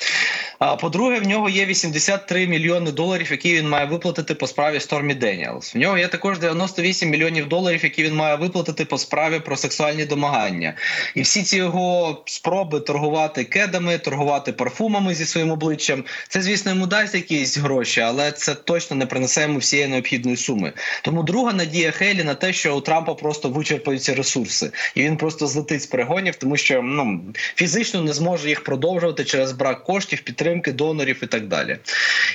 А 0.60 0.76
по-друге, 0.76 1.20
в 1.20 1.28
нього 1.28 1.50
є 1.50 1.66
83 1.66 2.48
мільйони 2.48 2.92
доларів, 2.92 3.28
які 3.32 3.54
він 3.54 3.70
має 3.70 3.86
виплатити 3.86 4.36
по 4.36 4.48
справі 4.48 4.80
Стормі 4.80 5.14
Деніелс. 5.14 5.76
В 5.76 5.78
нього 5.78 5.98
є 5.98 6.08
також 6.08 6.40
98 6.40 7.10
мільйонів 7.10 7.50
доларів, 7.50 7.84
які 7.84 8.04
він 8.04 8.16
має 8.16 8.36
виплатити 8.36 8.86
по 8.86 8.98
справі 8.98 9.40
про 9.40 9.58
сексуальні 9.58 10.06
домагання. 10.06 10.74
І 11.16 11.22
всі 11.22 11.44
ці 11.44 11.58
його 11.58 12.24
спроби 12.26 12.80
торгувати 12.80 13.44
кедами 13.82 13.98
торгувати 13.98 14.54
парфумами 14.54 15.16
зі 15.16 15.26
своїм 15.26 15.52
обличчям. 15.52 16.04
Це, 16.28 16.42
звісно, 16.42 16.72
йому 16.72 16.88
дасть 16.88 17.16
якісь 17.16 17.58
гроші, 17.58 18.02
але 18.02 18.32
це 18.32 18.56
точно 18.56 18.96
не 18.96 19.06
принесе 19.06 19.42
йому 19.42 19.60
всієї 19.60 19.88
необхідної 19.88 20.38
суми. 20.38 20.74
Тому 21.02 21.24
друга 21.24 21.54
надія 21.54 21.92
Хейлі 21.92 22.24
на 22.24 22.36
те, 22.36 22.54
що 22.54 22.76
у 22.76 22.82
Трампа 22.82 23.14
просто 23.14 23.50
вичерпаються 23.50 24.16
ресурси, 24.16 24.72
і 24.96 25.04
він 25.04 25.18
просто 25.18 25.48
злетить 25.48 25.82
з 25.82 25.86
перегонів, 25.86 26.36
тому 26.36 26.58
що 26.58 26.82
ну 26.82 27.22
фізично 27.56 28.02
не 28.02 28.14
зможе 28.14 28.50
їх 28.50 28.64
продовжувати 28.64 29.26
через 29.26 29.52
брак 29.52 29.84
коштів, 29.84 30.22
підтримки, 30.22 30.72
донорів 30.72 31.20
і 31.24 31.26
так 31.26 31.48
далі. 31.48 31.78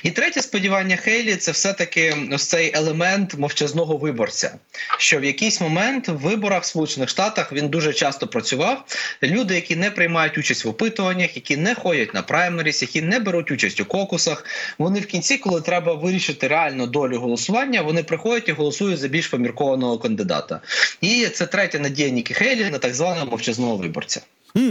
І 0.03 0.11
третє 0.11 0.43
сподівання 0.43 0.97
Хейлі 0.97 1.37
це 1.37 1.53
все-таки 1.53 2.15
ось 2.33 2.47
цей 2.47 2.73
елемент 2.75 3.39
мовчазного 3.39 3.97
виборця, 3.97 4.55
що 4.99 5.19
в 5.19 5.25
якийсь 5.25 5.61
момент 5.61 6.09
в 6.09 6.13
виборах 6.13 6.63
в 6.63 6.67
Сполучених 6.67 7.09
Штатах 7.09 7.53
він 7.53 7.69
дуже 7.69 7.93
часто 7.93 8.27
працював. 8.27 8.85
Люди, 9.23 9.55
які 9.55 9.77
не 9.77 9.91
приймають 9.91 10.39
участь 10.39 10.65
в 10.65 10.69
опитуваннях, 10.69 11.36
які 11.37 11.57
не 11.57 11.75
ходять 11.75 12.15
на 12.15 12.23
праймеріс, 12.23 12.83
які 12.83 13.03
не 13.03 13.19
беруть 13.19 13.51
участь 13.51 13.81
у 13.81 13.85
кокусах. 13.85 14.45
Вони 14.79 15.01
в 15.01 15.07
кінці, 15.07 15.39
коли 15.39 15.61
треба 15.61 15.95
вирішити 15.95 16.49
реальну 16.49 16.87
долю 16.87 17.19
голосування, 17.19 17.83
вони 17.83 18.03
приходять 18.03 18.49
і 18.49 18.53
голосують 18.53 18.99
за 18.99 19.09
більш 19.09 19.27
поміркованого 19.27 19.99
кандидата. 19.99 20.61
І 21.01 21.27
це 21.27 21.47
третя 21.47 21.79
надія 21.79 22.09
Нікі 22.09 22.35
Хейлі 22.35 22.71
на 22.71 22.79
так 22.79 22.95
званого 22.95 23.27
мовчазного 23.27 23.77
виборця. 23.77 24.21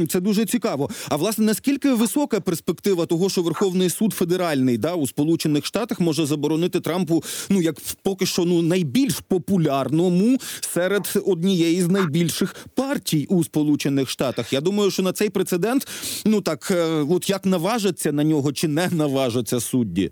Це 0.10 0.20
дуже 0.20 0.46
цікаво. 0.46 0.90
А 1.10 1.16
власне 1.16 1.46
наскільки 1.46 1.94
висока 1.94 2.40
перспектива 2.40 3.06
того, 3.06 3.30
що 3.30 3.42
Верховний 3.42 3.90
суд 3.90 4.14
федеральний 4.14 4.78
да 4.78 4.94
у 4.94 5.08
Сполучених 5.08 5.66
Штатах 5.66 6.00
може 6.00 6.26
заборонити 6.26 6.80
Трампу, 6.80 7.24
ну 7.50 7.62
як 7.62 7.76
поки 8.04 8.26
що 8.26 8.46
ну 8.46 8.62
найбільш 8.62 9.20
популярному 9.28 10.38
серед 10.62 11.14
однієї 11.26 11.82
з 11.82 11.88
найбільших 11.88 12.56
партій 12.76 13.26
у 13.30 13.44
Сполучених 13.44 14.10
Штатах? 14.10 14.54
Я 14.54 14.62
думаю, 14.62 14.92
що 14.92 15.04
на 15.04 15.14
цей 15.14 15.30
прецедент, 15.30 15.88
ну 16.26 16.42
так 16.42 16.72
от 17.10 17.30
як 17.30 17.46
наважаться 17.46 18.12
на 18.12 18.24
нього 18.24 18.54
чи 18.54 18.68
не 18.68 18.90
наважаться 18.92 19.60
судді. 19.60 20.12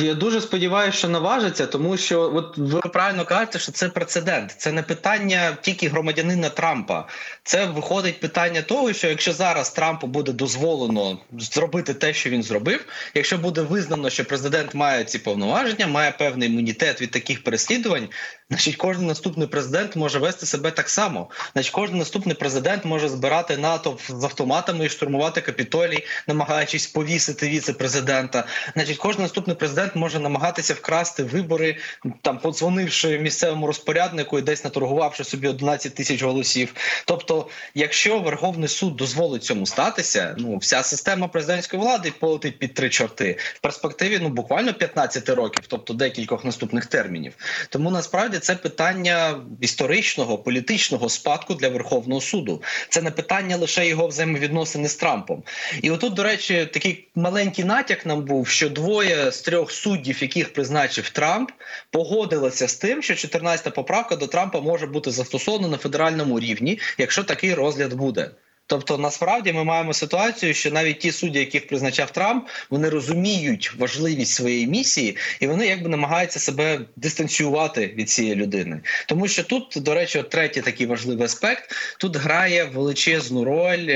Я 0.00 0.14
дуже 0.14 0.40
сподіваюся, 0.40 0.98
що 0.98 1.08
наважиться, 1.08 1.66
тому 1.66 1.96
що 1.96 2.20
от 2.34 2.58
ви 2.58 2.80
правильно 2.80 3.24
кажете, 3.24 3.58
що 3.58 3.72
це 3.72 3.88
прецедент. 3.88 4.54
Це 4.58 4.72
не 4.72 4.82
питання 4.82 5.56
тільки 5.60 5.88
громадянина 5.88 6.48
Трампа. 6.48 7.08
Це 7.42 7.66
виходить 7.66 8.20
питання 8.20 8.62
того, 8.62 8.92
що 8.92 9.08
якщо 9.08 9.32
зараз 9.32 9.70
Трампу 9.70 10.06
буде 10.06 10.32
дозволено 10.32 11.18
зробити 11.38 11.94
те, 11.94 12.12
що 12.12 12.30
він 12.30 12.42
зробив, 12.42 12.86
якщо 13.14 13.38
буде 13.38 13.62
визнано, 13.62 14.10
що 14.10 14.24
президент 14.24 14.74
має 14.74 15.04
ці 15.04 15.18
повноваження, 15.18 15.86
має 15.86 16.12
певний 16.12 16.48
імунітет 16.48 17.02
від 17.02 17.10
таких 17.10 17.44
переслідувань, 17.44 18.08
значить 18.50 18.76
кожен 18.76 19.06
наступний 19.06 19.46
президент 19.46 19.96
може 19.96 20.18
вести 20.18 20.46
себе 20.46 20.70
так 20.70 20.88
само. 20.88 21.30
Значить, 21.52 21.72
кожен 21.72 21.98
наступний 21.98 22.34
президент 22.34 22.84
може 22.84 23.08
збирати 23.08 23.56
НАТО 23.56 23.98
з 24.08 24.24
автоматами 24.24 24.86
і 24.86 24.88
штурмувати 24.88 25.40
капітолій, 25.40 26.04
намагаючись 26.26 26.86
повісити 26.86 27.48
віце-президента. 27.48 28.44
Значить, 28.74 28.96
кожен 28.96 29.22
наступний 29.22 29.56
президент 29.56 29.96
може 29.96 30.20
намагатися 30.20 30.74
вкрасти 30.74 31.22
вибори, 31.22 31.76
там 32.22 32.38
подзвонивши 32.38 33.18
місцевому 33.18 33.66
розпоряднику 33.66 34.38
і 34.38 34.42
десь 34.42 34.64
наторгувавши 34.64 35.24
собі 35.24 35.48
11 35.48 35.94
тисяч 35.94 36.22
голосів. 36.22 36.74
Тобто, 37.04 37.48
якщо 37.74 38.18
Верховний 38.18 38.68
суд 38.68 38.96
дозволить 38.96 39.44
цьому 39.44 39.66
статися, 39.66 40.34
ну 40.38 40.56
вся 40.56 40.82
система 40.82 41.28
президентської 41.28 41.82
влади 41.82 42.12
полетить 42.20 42.58
під 42.58 42.74
три 42.74 42.88
чорти 42.88 43.38
в 43.54 43.60
перспективі. 43.60 44.18
Ну 44.22 44.28
буквально 44.28 44.74
15 44.74 45.28
років, 45.28 45.64
тобто 45.68 45.94
декількох 45.94 46.44
наступних 46.44 46.86
термінів. 46.86 47.34
Тому 47.68 47.90
насправді 47.90 48.37
це 48.38 48.54
питання 48.54 49.40
історичного 49.60 50.38
політичного 50.38 51.08
спадку 51.08 51.54
для 51.54 51.68
Верховного 51.68 52.20
суду. 52.20 52.62
Це 52.88 53.02
не 53.02 53.10
питання 53.10 53.56
лише 53.56 53.86
його 53.86 54.06
взаємовідносини 54.08 54.88
з 54.88 54.96
Трампом. 54.96 55.42
І 55.82 55.90
отут, 55.90 56.14
до 56.14 56.22
речі, 56.22 56.68
такий 56.72 57.08
маленький 57.14 57.64
натяк 57.64 58.06
нам 58.06 58.24
був, 58.24 58.48
що 58.48 58.68
двоє 58.68 59.32
з 59.32 59.40
трьох 59.40 59.72
суддів, 59.72 60.22
яких 60.22 60.52
призначив 60.52 61.10
Трамп, 61.10 61.50
погодилися 61.90 62.68
з 62.68 62.74
тим, 62.74 63.02
що 63.02 63.14
14-та 63.14 63.70
поправка 63.70 64.16
до 64.16 64.26
Трампа 64.26 64.60
може 64.60 64.86
бути 64.86 65.10
застосована 65.10 65.68
на 65.68 65.76
федеральному 65.76 66.40
рівні, 66.40 66.78
якщо 66.98 67.24
такий 67.24 67.54
розгляд 67.54 67.92
буде. 67.92 68.30
Тобто, 68.68 68.98
насправді 68.98 69.52
ми 69.52 69.64
маємо 69.64 69.92
ситуацію, 69.92 70.54
що 70.54 70.70
навіть 70.70 70.98
ті 70.98 71.12
судді, 71.12 71.38
яких 71.38 71.66
призначав 71.66 72.10
Трамп, 72.10 72.48
вони 72.70 72.88
розуміють 72.88 73.72
важливість 73.78 74.34
своєї 74.34 74.66
місії, 74.66 75.16
і 75.40 75.46
вони 75.46 75.66
якби 75.66 75.88
намагаються 75.88 76.38
себе 76.38 76.80
дистанціювати 76.96 77.86
від 77.86 78.10
цієї 78.10 78.34
людини. 78.34 78.80
Тому 79.06 79.28
що 79.28 79.44
тут, 79.44 79.74
до 79.76 79.94
речі, 79.94 80.18
от 80.18 80.30
третій 80.30 80.60
такий 80.60 80.86
важливий 80.86 81.24
аспект: 81.24 81.72
тут 81.98 82.16
грає 82.16 82.64
величезну 82.64 83.44
роль 83.44 83.88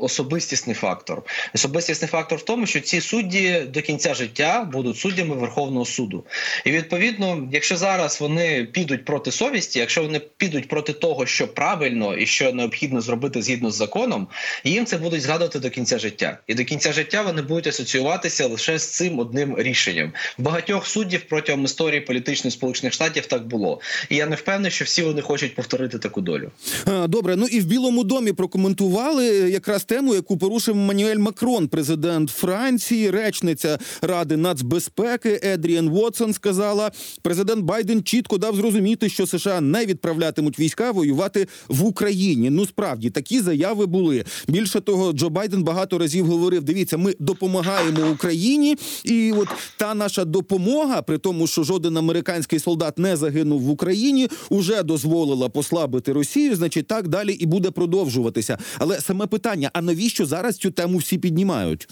особистісний 0.00 0.74
фактор. 0.74 1.22
Особистісний 1.54 2.08
фактор 2.08 2.38
в 2.38 2.42
тому, 2.42 2.66
що 2.66 2.80
ці 2.80 3.00
судді 3.00 3.60
до 3.60 3.82
кінця 3.82 4.14
життя 4.14 4.68
будуть 4.72 4.96
суддями 4.96 5.34
Верховного 5.34 5.84
суду. 5.84 6.24
І 6.64 6.70
відповідно, 6.70 7.48
якщо 7.52 7.76
зараз 7.76 8.20
вони 8.20 8.64
підуть 8.64 9.04
проти 9.04 9.32
совісті, 9.32 9.78
якщо 9.78 10.02
вони 10.02 10.18
підуть 10.18 10.68
проти 10.68 10.92
того, 10.92 11.26
що 11.26 11.48
правильно 11.48 12.16
і 12.16 12.26
що 12.26 12.52
необхідно 12.52 13.00
зробити 13.00 13.42
згідно 13.42 13.70
з 13.70 13.74
законом 13.74 14.09
Майданом, 14.10 14.28
їм 14.64 14.86
це 14.86 14.98
будуть 14.98 15.22
згадувати 15.22 15.58
до 15.58 15.70
кінця 15.70 15.98
життя, 15.98 16.38
і 16.46 16.54
до 16.54 16.64
кінця 16.64 16.92
життя 16.92 17.22
вони 17.22 17.42
будуть 17.42 17.66
асоціюватися 17.66 18.46
лише 18.46 18.78
з 18.78 18.84
цим 18.84 19.18
одним 19.18 19.54
рішенням. 19.58 20.12
Багатьох 20.38 20.86
суддів 20.86 21.20
протягом 21.28 21.64
історії 21.64 22.00
політичної 22.00 22.52
сполучених 22.52 22.92
штатів 22.92 23.26
так 23.26 23.46
було. 23.46 23.80
І 24.08 24.16
я 24.16 24.26
не 24.26 24.36
впевнений, 24.36 24.70
що 24.70 24.84
всі 24.84 25.02
вони 25.02 25.22
хочуть 25.22 25.54
повторити 25.54 25.98
таку 25.98 26.20
долю. 26.20 26.50
Добре, 27.08 27.36
ну 27.36 27.46
і 27.46 27.60
в 27.60 27.64
Білому 27.64 28.04
домі 28.04 28.32
прокоментували 28.32 29.26
якраз 29.50 29.84
тему, 29.84 30.14
яку 30.14 30.38
порушив 30.38 30.76
Мануель 30.76 31.18
Макрон, 31.18 31.68
президент 31.68 32.30
Франції, 32.30 33.10
речниця 33.10 33.78
Ради 34.02 34.36
нацбезпеки 34.36 35.40
Едріан 35.42 35.88
Вотсон 35.88 36.32
сказала, 36.32 36.90
президент 37.22 37.64
Байден 37.64 38.02
чітко 38.02 38.38
дав 38.38 38.56
зрозуміти, 38.56 39.08
що 39.08 39.26
США 39.26 39.60
не 39.60 39.86
відправлятимуть 39.86 40.58
війська 40.58 40.90
воювати 40.90 41.46
в 41.68 41.84
Україні. 41.84 42.50
Ну 42.50 42.66
справді 42.66 43.10
такі 43.10 43.40
заяви 43.40 43.86
були. 43.86 43.99
Більше 44.48 44.80
того, 44.80 45.12
Джо 45.12 45.30
Байден 45.30 45.62
багато 45.62 45.98
разів 45.98 46.26
говорив: 46.26 46.62
дивіться, 46.62 46.96
ми 46.96 47.14
допомагаємо 47.18 48.10
Україні, 48.10 48.76
і 49.04 49.32
от 49.32 49.48
та 49.76 49.94
наша 49.94 50.24
допомога, 50.24 51.02
при 51.02 51.18
тому, 51.18 51.46
що 51.46 51.62
жоден 51.62 51.96
американський 51.96 52.58
солдат 52.58 52.98
не 52.98 53.16
загинув 53.16 53.60
в 53.60 53.70
Україні, 53.70 54.28
уже 54.50 54.82
дозволила 54.82 55.48
послабити 55.48 56.12
Росію. 56.12 56.56
Значить, 56.56 56.86
так 56.86 57.08
далі 57.08 57.32
і 57.32 57.46
буде 57.46 57.70
продовжуватися. 57.70 58.58
Але 58.78 59.00
саме 59.00 59.26
питання: 59.26 59.70
а 59.72 59.82
навіщо 59.82 60.26
зараз 60.26 60.56
цю 60.56 60.70
тему 60.70 60.98
всі 60.98 61.18
піднімають? 61.18 61.88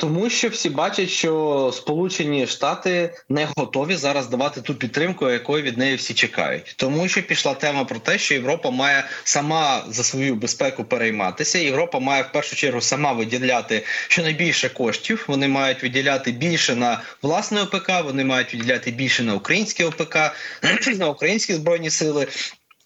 Тому 0.00 0.30
що 0.30 0.48
всі 0.48 0.70
бачать, 0.70 1.08
що 1.08 1.70
Сполучені 1.74 2.46
Штати 2.46 3.14
не 3.28 3.48
готові 3.56 3.96
зараз 3.96 4.26
давати 4.26 4.60
ту 4.60 4.74
підтримку, 4.74 5.30
якої 5.30 5.62
від 5.62 5.78
неї 5.78 5.96
всі 5.96 6.14
чекають. 6.14 6.74
Тому 6.76 7.08
що 7.08 7.22
пішла 7.22 7.54
тема 7.54 7.84
про 7.84 7.98
те, 7.98 8.18
що 8.18 8.34
Європа 8.34 8.70
має 8.70 9.04
сама 9.24 9.84
за 9.88 10.04
свою 10.04 10.34
безпеку 10.34 10.84
перейматися. 10.84 11.58
Європа 11.58 11.98
має 11.98 12.22
в 12.22 12.32
першу 12.32 12.56
чергу 12.56 12.80
сама 12.80 13.12
виділяти 13.12 13.84
щонайбільше 14.08 14.68
коштів. 14.68 15.24
Вони 15.28 15.48
мають 15.48 15.82
виділяти 15.82 16.32
більше 16.32 16.74
на 16.74 17.02
власне 17.22 17.62
ОПК. 17.62 17.90
Вони 18.04 18.24
мають 18.24 18.54
виділяти 18.54 18.90
більше 18.90 19.22
на 19.22 19.34
українське 19.34 19.84
ОПК, 19.84 20.16
на 20.96 21.08
українські 21.08 21.54
збройні 21.54 21.90
сили. 21.90 22.26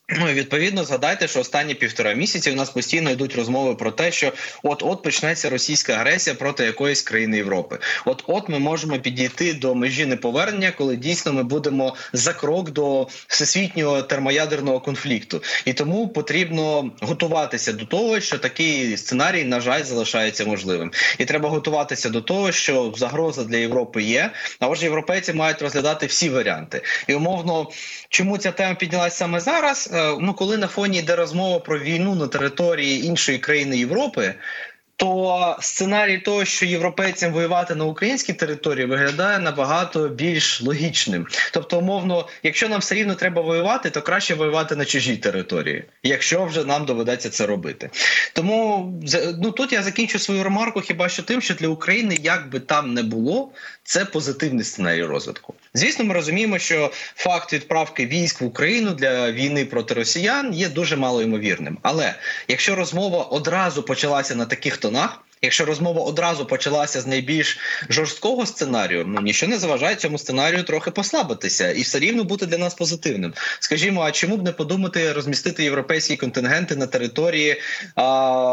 Ну 0.09 0.31
і 0.31 0.35
відповідно 0.35 0.85
згадайте, 0.85 1.29
що 1.29 1.41
останні 1.41 1.75
півтора 1.75 2.13
місяці 2.13 2.51
у 2.51 2.55
нас 2.55 2.71
постійно 2.71 3.11
йдуть 3.11 3.37
розмови 3.37 3.75
про 3.75 3.91
те, 3.91 4.13
що 4.13 4.33
от 4.63 4.83
от 4.83 5.03
почнеться 5.03 5.51
російська 5.51 5.93
агресія 5.93 6.37
проти 6.37 6.65
якоїсь 6.65 7.03
країни 7.03 7.37
Європи. 7.37 7.79
От 8.05 8.25
от 8.27 8.49
ми 8.49 8.59
можемо 8.59 8.99
підійти 8.99 9.55
до 9.55 9.75
межі 9.75 10.07
неповернення, 10.07 10.71
коли 10.71 10.97
дійсно 10.97 11.33
ми 11.33 11.43
будемо 11.43 11.97
за 12.13 12.33
крок 12.33 12.71
до 12.71 13.09
всесвітнього 13.27 14.03
термоядерного 14.03 14.81
конфлікту, 14.81 15.43
і 15.65 15.73
тому 15.73 16.09
потрібно 16.09 16.91
готуватися 17.01 17.73
до 17.73 17.85
того, 17.85 18.21
що 18.21 18.39
такий 18.39 18.97
сценарій 18.97 19.45
на 19.45 19.61
жаль 19.61 19.83
залишається 19.83 20.45
можливим, 20.45 20.93
і 21.19 21.25
треба 21.25 21.49
готуватися 21.49 22.09
до 22.09 22.21
того, 22.21 22.53
що 22.53 22.95
загроза 22.97 23.45
для 23.45 23.57
Європи 23.57 24.03
є. 24.03 24.31
А 24.61 24.69
отже, 24.69 24.85
європейці 24.85 25.33
мають 25.33 25.63
розглядати 25.63 26.07
всі 26.07 26.31
варіанти, 26.31 26.83
і 27.07 27.15
умовно, 27.15 27.71
чому 28.09 28.39
ця 28.39 28.53
тема 28.53 28.75
піднялась 28.75 29.17
саме 29.17 29.41
зараз. 29.41 29.91
Ну, 30.21 30.35
коли 30.35 30.57
на 30.57 30.67
фоні 30.67 30.99
йде 30.99 31.17
розмова 31.17 31.59
про 31.59 31.79
війну 31.79 32.15
на 32.15 32.27
території 32.27 33.05
іншої 33.05 33.39
країни 33.39 33.79
Європи, 33.79 34.35
то 34.97 35.57
сценарій 35.61 36.19
того, 36.19 36.45
що 36.45 36.67
європейцям 36.67 37.33
воювати 37.33 37.75
на 37.75 37.85
українській 37.85 38.33
території, 38.33 38.87
виглядає 38.87 39.39
набагато 39.39 40.09
більш 40.09 40.63
логічним. 40.63 41.27
Тобто, 41.53 41.79
умовно, 41.79 42.29
якщо 42.43 42.69
нам 42.69 42.81
все 42.81 42.95
рівно 42.95 43.15
треба 43.15 43.43
воювати, 43.43 43.91
то 43.91 44.03
краще 44.03 44.35
воювати 44.35 44.77
на 44.77 44.85
чужій 44.85 45.17
території, 45.17 45.85
якщо 46.03 46.45
вже 46.45 46.65
нам 46.65 46.85
доведеться 46.85 47.31
це 47.31 47.47
робити. 47.47 47.91
Тому 48.33 48.93
ну 49.43 49.51
тут 49.51 49.73
я 49.73 49.83
закінчу 49.83 50.19
свою 50.19 50.45
ремарку, 50.45 50.81
хіба 50.81 51.09
що 51.09 51.23
тим, 51.23 51.41
що 51.41 51.55
для 51.55 51.69
України, 51.69 52.19
як 52.23 52.51
би 52.51 52.61
там 52.61 52.95
не 52.95 53.03
було, 53.03 53.53
це 53.85 54.05
позитивний 54.05 54.65
сценарій 54.65 55.05
розвитку. 55.05 55.55
Звісно, 55.75 56.05
ми 56.05 56.15
розуміємо, 56.15 56.59
що 56.59 56.91
факт 57.17 57.53
відправки 57.53 58.07
військ 58.07 58.41
в 58.41 58.45
Україну 58.45 58.91
для 58.91 59.33
війни 59.33 59.65
проти 59.65 59.95
росіян 59.95 60.55
є 60.55 60.69
дуже 60.69 60.97
малоймовірним. 60.97 61.79
Але 61.83 62.15
якщо 62.49 62.75
розмова 62.75 63.23
одразу 63.23 63.83
почалася 63.83 64.35
на 64.35 64.47
таких 64.47 64.77
тонах. 64.77 65.21
Якщо 65.45 65.65
розмова 65.65 66.03
одразу 66.03 66.47
почалася 66.47 67.01
з 67.01 67.07
найбільш 67.07 67.59
жорсткого 67.91 68.47
сценарію, 68.47 69.05
ну 69.07 69.21
нічого 69.21 69.51
не 69.51 69.59
заважає 69.59 69.97
цьому 69.97 70.19
сценарію 70.19 70.63
трохи 70.63 70.91
послабитися 70.91 71.71
і 71.71 71.83
все 71.83 71.99
рівно 71.99 72.25
бути 72.25 72.47
для 72.47 72.59
нас 72.59 72.75
позитивним. 72.75 73.35
Скажімо, 73.61 74.03
а 74.03 74.11
чому 74.11 74.37
б 74.37 74.43
не 74.43 74.53
подумати 74.53 75.13
розмістити 75.13 75.65
європейські 75.65 76.17
контингенти 76.17 76.77
на 76.77 76.87
території 76.87 77.61
а, 77.95 78.05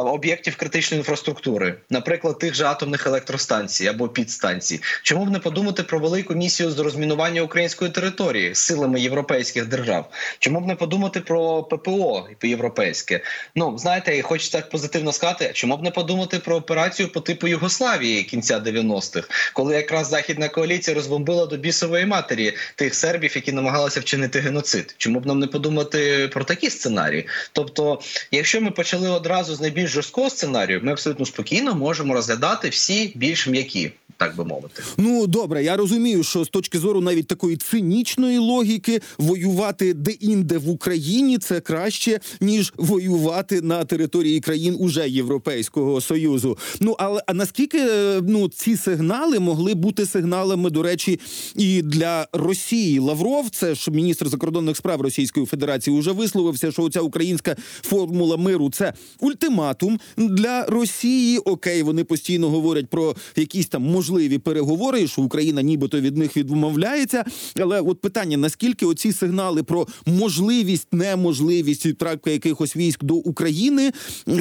об'єктів 0.01 0.55
критичної 0.55 0.99
інфраструктури, 0.99 1.75
наприклад, 1.89 2.39
тих 2.39 2.55
же 2.55 2.65
атомних 2.65 3.07
електростанцій 3.07 3.87
або 3.87 4.07
підстанцій? 4.07 4.81
Чому 5.03 5.25
б 5.25 5.29
не 5.29 5.39
подумати 5.39 5.83
про 5.83 5.99
велику 5.99 6.33
місію 6.33 6.71
з 6.71 6.79
розмінування 6.79 7.41
української 7.41 7.91
території 7.91 8.55
силами 8.55 9.01
європейських 9.01 9.65
держав? 9.65 10.11
Чому 10.39 10.59
б 10.59 10.67
не 10.67 10.75
подумати 10.75 11.19
про 11.19 11.63
ППО 11.63 12.27
європейське? 12.43 13.21
Ну 13.55 13.77
знаєте, 13.77 14.21
хочеться 14.21 14.57
так 14.57 14.69
позитивно 14.69 15.11
сказати, 15.11 15.51
чому 15.53 15.77
б 15.77 15.83
не 15.83 15.91
подумати 15.91 16.39
про 16.39 16.55
операцію 16.55 16.80
операцію 16.81 17.09
по 17.09 17.19
типу 17.19 17.47
Югославії 17.47 18.23
кінця 18.23 18.59
90-х, 18.59 19.27
коли 19.53 19.75
якраз 19.75 20.09
західна 20.09 20.49
коаліція 20.49 20.95
розбомбила 20.95 21.45
до 21.45 21.57
бісової 21.57 22.05
матері 22.05 22.53
тих 22.75 22.95
сербів, 22.95 23.31
які 23.35 23.51
намагалися 23.51 23.99
вчинити 23.99 24.39
геноцид. 24.39 24.95
Чому 24.97 25.19
б 25.19 25.25
нам 25.25 25.39
не 25.39 25.47
подумати 25.47 26.29
про 26.33 26.43
такі 26.43 26.69
сценарії? 26.69 27.27
Тобто, 27.53 27.99
якщо 28.31 28.61
ми 28.61 28.71
почали 28.71 29.09
одразу 29.09 29.55
з 29.55 29.61
найбільш 29.61 29.91
жорсткого 29.91 30.29
сценарію, 30.29 30.79
ми 30.83 30.91
абсолютно 30.91 31.25
спокійно 31.25 31.75
можемо 31.75 32.13
розглядати 32.13 32.69
всі 32.69 33.11
більш 33.15 33.47
м'які. 33.47 33.91
Так 34.21 34.35
би 34.35 34.45
мовити, 34.45 34.83
ну 34.97 35.27
добре, 35.27 35.63
я 35.63 35.77
розумію, 35.77 36.23
що 36.23 36.45
з 36.45 36.49
точки 36.49 36.79
зору 36.79 37.01
навіть 37.01 37.27
такої 37.27 37.57
цинічної 37.57 38.37
логіки 38.37 39.01
воювати 39.17 39.93
де-інде 39.93 40.57
в 40.57 40.69
Україні 40.69 41.37
це 41.37 41.59
краще 41.59 42.19
ніж 42.41 42.73
воювати 42.77 43.61
на 43.61 43.85
території 43.85 44.39
країн 44.39 44.75
уже 44.79 45.09
Європейського 45.09 46.01
союзу. 46.01 46.57
Ну 46.79 46.95
але 46.99 47.21
а 47.27 47.33
наскільки 47.33 47.85
ну 48.21 48.49
ці 48.49 48.77
сигнали 48.77 49.39
могли 49.39 49.73
бути 49.73 50.05
сигналами, 50.05 50.69
до 50.69 50.83
речі, 50.83 51.19
і 51.55 51.81
для 51.81 52.27
Росії 52.33 52.99
Лавров, 52.99 53.49
це 53.49 53.75
ж 53.75 53.91
міністр 53.91 54.29
закордонних 54.29 54.77
справ 54.77 55.01
Російської 55.01 55.45
Федерації, 55.45 55.99
вже 55.99 56.11
висловився, 56.11 56.71
що 56.71 56.89
ця 56.89 57.01
українська 57.01 57.55
формула 57.81 58.37
миру 58.37 58.69
це 58.69 58.93
ультиматум 59.19 59.99
для 60.17 60.65
Росії. 60.65 61.37
Окей, 61.37 61.83
вони 61.83 62.03
постійно 62.03 62.49
говорять 62.49 62.87
про 62.87 63.15
якісь 63.35 63.67
там 63.67 63.83
можливі 63.83 64.37
переговори, 64.37 65.07
що 65.07 65.21
Україна 65.21 65.61
нібито 65.61 66.01
від 66.01 66.17
них 66.17 66.37
відмовляється. 66.37 67.25
Але 67.59 67.81
от 67.81 68.01
питання: 68.01 68.37
наскільки 68.37 68.85
оці 68.85 69.13
сигнали 69.13 69.63
про 69.63 69.87
можливість, 70.05 70.87
неможливість 70.91 71.85
відправки 71.85 72.31
якихось 72.31 72.75
військ 72.75 73.03
до 73.03 73.15
України, 73.15 73.91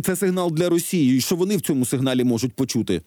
це 0.02 0.16
сигнал 0.16 0.50
для 0.50 0.68
Росії, 0.68 1.16
і 1.16 1.20
що 1.20 1.36
вони 1.36 1.56
в 1.56 1.60
цьому 1.60 1.86
сигналі 1.86 2.09
можуть 2.24 2.52
почути? 2.52 3.02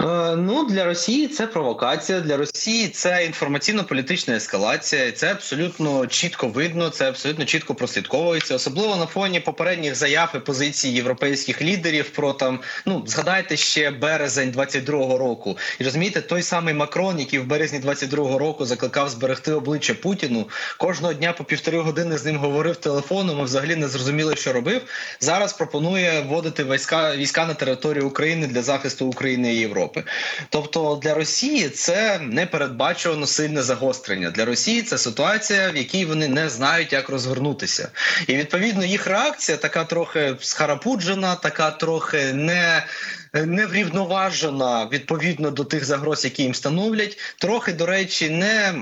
Е, 0.00 0.36
ну 0.36 0.64
для 0.64 0.84
Росії 0.84 1.28
це 1.28 1.46
провокація. 1.46 2.20
Для 2.20 2.36
Росії 2.36 2.88
це 2.88 3.24
інформаційно-політична 3.24 4.36
ескалація. 4.36 5.12
Це 5.12 5.30
абсолютно 5.30 6.06
чітко 6.06 6.48
видно. 6.48 6.88
Це 6.88 7.08
абсолютно 7.08 7.44
чітко 7.44 7.74
прослідковується, 7.74 8.54
особливо 8.54 8.96
на 8.96 9.06
фоні 9.06 9.40
попередніх 9.40 9.94
заяв 9.94 10.32
і 10.34 10.38
позицій 10.38 10.88
європейських 10.88 11.62
лідерів. 11.62 12.10
Про 12.10 12.32
там 12.32 12.60
ну 12.86 13.02
згадайте 13.06 13.56
ще 13.56 13.90
березень 13.90 14.52
22-го 14.52 15.18
року, 15.18 15.58
і 15.78 15.84
розумієте, 15.84 16.20
той 16.20 16.42
самий 16.42 16.74
Макрон, 16.74 17.18
який 17.18 17.38
в 17.38 17.46
березні 17.46 17.80
22-го 17.80 18.38
року 18.38 18.64
закликав 18.64 19.08
зберегти 19.08 19.52
обличчя 19.52 19.94
Путіну. 19.94 20.48
Кожного 20.78 21.14
дня 21.14 21.32
по 21.32 21.44
півтори 21.44 21.78
години 21.78 22.18
з 22.18 22.24
ним 22.24 22.36
говорив 22.36 22.76
телефоном. 22.76 23.38
Ми 23.38 23.44
взагалі 23.44 23.76
не 23.76 23.88
зрозуміли, 23.88 24.36
що 24.36 24.52
робив. 24.52 24.82
Зараз 25.20 25.52
пропонує 25.52 26.20
вводити 26.20 26.64
війська 26.64 27.16
війська 27.16 27.46
на 27.46 27.54
територію 27.54 28.06
України 28.06 28.46
для 28.46 28.62
захисту 28.62 29.06
України. 29.06 29.45
Європи, 29.54 30.04
тобто 30.48 31.00
для 31.02 31.14
Росії 31.14 31.68
це 31.68 32.18
непередбачувано 32.18 33.26
сильне 33.26 33.62
загострення. 33.62 34.30
Для 34.30 34.44
Росії 34.44 34.82
це 34.82 34.98
ситуація, 34.98 35.70
в 35.70 35.76
якій 35.76 36.04
вони 36.04 36.28
не 36.28 36.48
знають, 36.48 36.92
як 36.92 37.08
розгорнутися, 37.08 37.88
і 38.26 38.36
відповідно 38.36 38.84
їх 38.84 39.06
реакція 39.06 39.58
така 39.58 39.84
трохи 39.84 40.36
схарапуджена, 40.40 41.34
така 41.34 41.70
трохи 41.70 42.32
не. 42.32 42.86
Неврівноважена 43.34 44.88
відповідно 44.92 45.50
до 45.50 45.64
тих 45.64 45.84
загроз, 45.84 46.24
які 46.24 46.42
їм 46.42 46.54
становлять, 46.54 47.18
трохи 47.38 47.72
до 47.72 47.86
речі, 47.86 48.30
не 48.30 48.74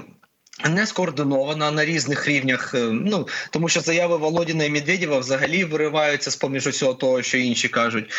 не 0.68 0.86
скоординована 0.86 1.70
на 1.70 1.84
різних 1.84 2.28
рівнях. 2.28 2.74
Ну 2.92 3.28
тому 3.50 3.68
що 3.68 3.80
заяви 3.80 4.16
Володіна 4.16 4.64
і 4.64 4.70
Медведєва 4.70 5.18
взагалі 5.18 5.64
вириваються 5.64 6.30
з 6.30 6.36
поміж 6.36 6.66
усього 6.66 6.94
того, 6.94 7.22
що 7.22 7.38
інші 7.38 7.68
кажуть. 7.68 8.12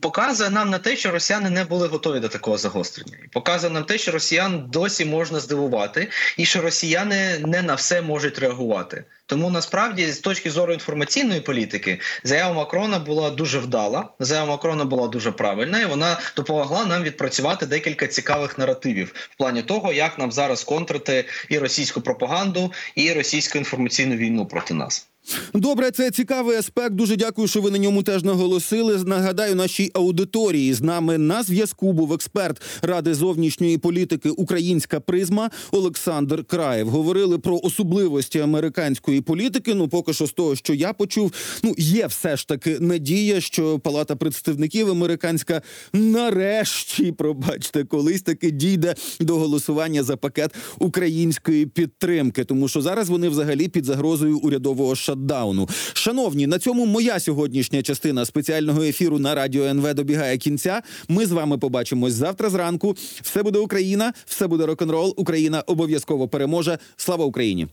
Показує 0.00 0.50
нам 0.50 0.70
на 0.70 0.78
те, 0.78 0.96
що 0.96 1.10
росіяни 1.10 1.50
не 1.50 1.64
були 1.64 1.88
готові 1.88 2.20
до 2.20 2.28
такого 2.28 2.58
загострення. 2.58 3.18
Показує 3.32 3.72
нам 3.72 3.84
те, 3.84 3.98
що 3.98 4.12
росіян 4.12 4.66
досі 4.72 5.04
можна 5.04 5.40
здивувати, 5.40 6.08
і 6.36 6.44
що 6.44 6.60
росіяни 6.60 7.38
не 7.38 7.62
на 7.62 7.74
все 7.74 8.02
можуть 8.02 8.38
реагувати. 8.38 9.04
Тому 9.32 9.50
насправді, 9.50 10.12
з 10.12 10.18
точки 10.18 10.50
зору 10.50 10.72
інформаційної 10.72 11.40
політики, 11.40 12.00
заява 12.24 12.54
Макрона 12.54 12.98
була 12.98 13.30
дуже 13.30 13.58
вдала. 13.58 14.08
Заява 14.18 14.46
Макрона 14.46 14.84
була 14.84 15.08
дуже 15.08 15.32
правильна, 15.32 15.80
і 15.80 15.86
вона 15.86 16.20
допомогла 16.36 16.84
нам 16.84 17.02
відпрацювати 17.02 17.66
декілька 17.66 18.06
цікавих 18.06 18.58
наративів 18.58 19.12
в 19.30 19.36
плані 19.36 19.62
того, 19.62 19.92
як 19.92 20.18
нам 20.18 20.32
зараз 20.32 20.64
контрити 20.64 21.24
і 21.48 21.58
російську 21.58 22.00
пропаганду, 22.00 22.72
і 22.94 23.12
російську 23.12 23.58
інформаційну 23.58 24.16
війну 24.16 24.46
проти 24.46 24.74
нас. 24.74 25.11
Добре, 25.54 25.90
це 25.90 26.10
цікавий 26.10 26.56
аспект. 26.56 26.94
Дуже 26.94 27.16
дякую, 27.16 27.48
що 27.48 27.60
ви 27.60 27.70
на 27.70 27.78
ньому 27.78 28.02
теж 28.02 28.24
наголосили. 28.24 29.04
Нагадаю, 29.04 29.54
нашій 29.54 29.90
аудиторії 29.94 30.74
з 30.74 30.80
нами 30.80 31.18
на 31.18 31.42
зв'язку 31.42 31.92
був 31.92 32.12
експерт 32.12 32.62
Ради 32.82 33.14
зовнішньої 33.14 33.78
політики 33.78 34.30
Українська 34.30 35.00
призма 35.00 35.50
Олександр 35.70 36.44
Краєв. 36.44 36.88
Говорили 36.88 37.38
про 37.38 37.60
особливості 37.62 38.38
американської 38.38 39.20
політики. 39.20 39.74
Ну, 39.74 39.88
поки 39.88 40.12
що 40.12 40.26
з 40.26 40.32
того, 40.32 40.56
що 40.56 40.74
я 40.74 40.92
почув, 40.92 41.32
ну 41.62 41.74
є 41.78 42.06
все 42.06 42.36
ж 42.36 42.48
таки 42.48 42.76
надія, 42.80 43.40
що 43.40 43.78
Палата 43.78 44.16
представників 44.16 44.90
американська 44.90 45.62
нарешті, 45.92 47.12
пробачте, 47.12 47.84
колись 47.84 48.22
таки 48.22 48.50
дійде 48.50 48.94
до 49.20 49.36
голосування 49.36 50.02
за 50.02 50.16
пакет 50.16 50.54
української 50.78 51.66
підтримки, 51.66 52.44
тому 52.44 52.68
що 52.68 52.82
зараз 52.82 53.08
вони 53.08 53.28
взагалі 53.28 53.68
під 53.68 53.84
загрозою 53.84 54.38
урядового 54.38 54.96
шатдауну. 55.12 55.68
Шановні, 55.92 56.46
на 56.46 56.58
цьому 56.58 56.86
моя 56.86 57.20
сьогоднішня 57.20 57.82
частина 57.82 58.24
спеціального 58.24 58.82
ефіру 58.82 59.18
на 59.18 59.34
радіо 59.34 59.64
НВ 59.64 59.94
добігає 59.94 60.38
кінця. 60.38 60.82
Ми 61.08 61.26
з 61.26 61.32
вами 61.32 61.58
побачимось 61.58 62.12
завтра 62.12 62.50
зранку. 62.50 62.96
Все 63.22 63.42
буде 63.42 63.58
Україна, 63.58 64.12
все 64.26 64.46
буде 64.46 64.66
рок-н-рол. 64.66 65.14
Україна 65.16 65.60
обов'язково 65.60 66.28
переможе. 66.28 66.78
Слава 66.96 67.24
Україні! 67.24 67.68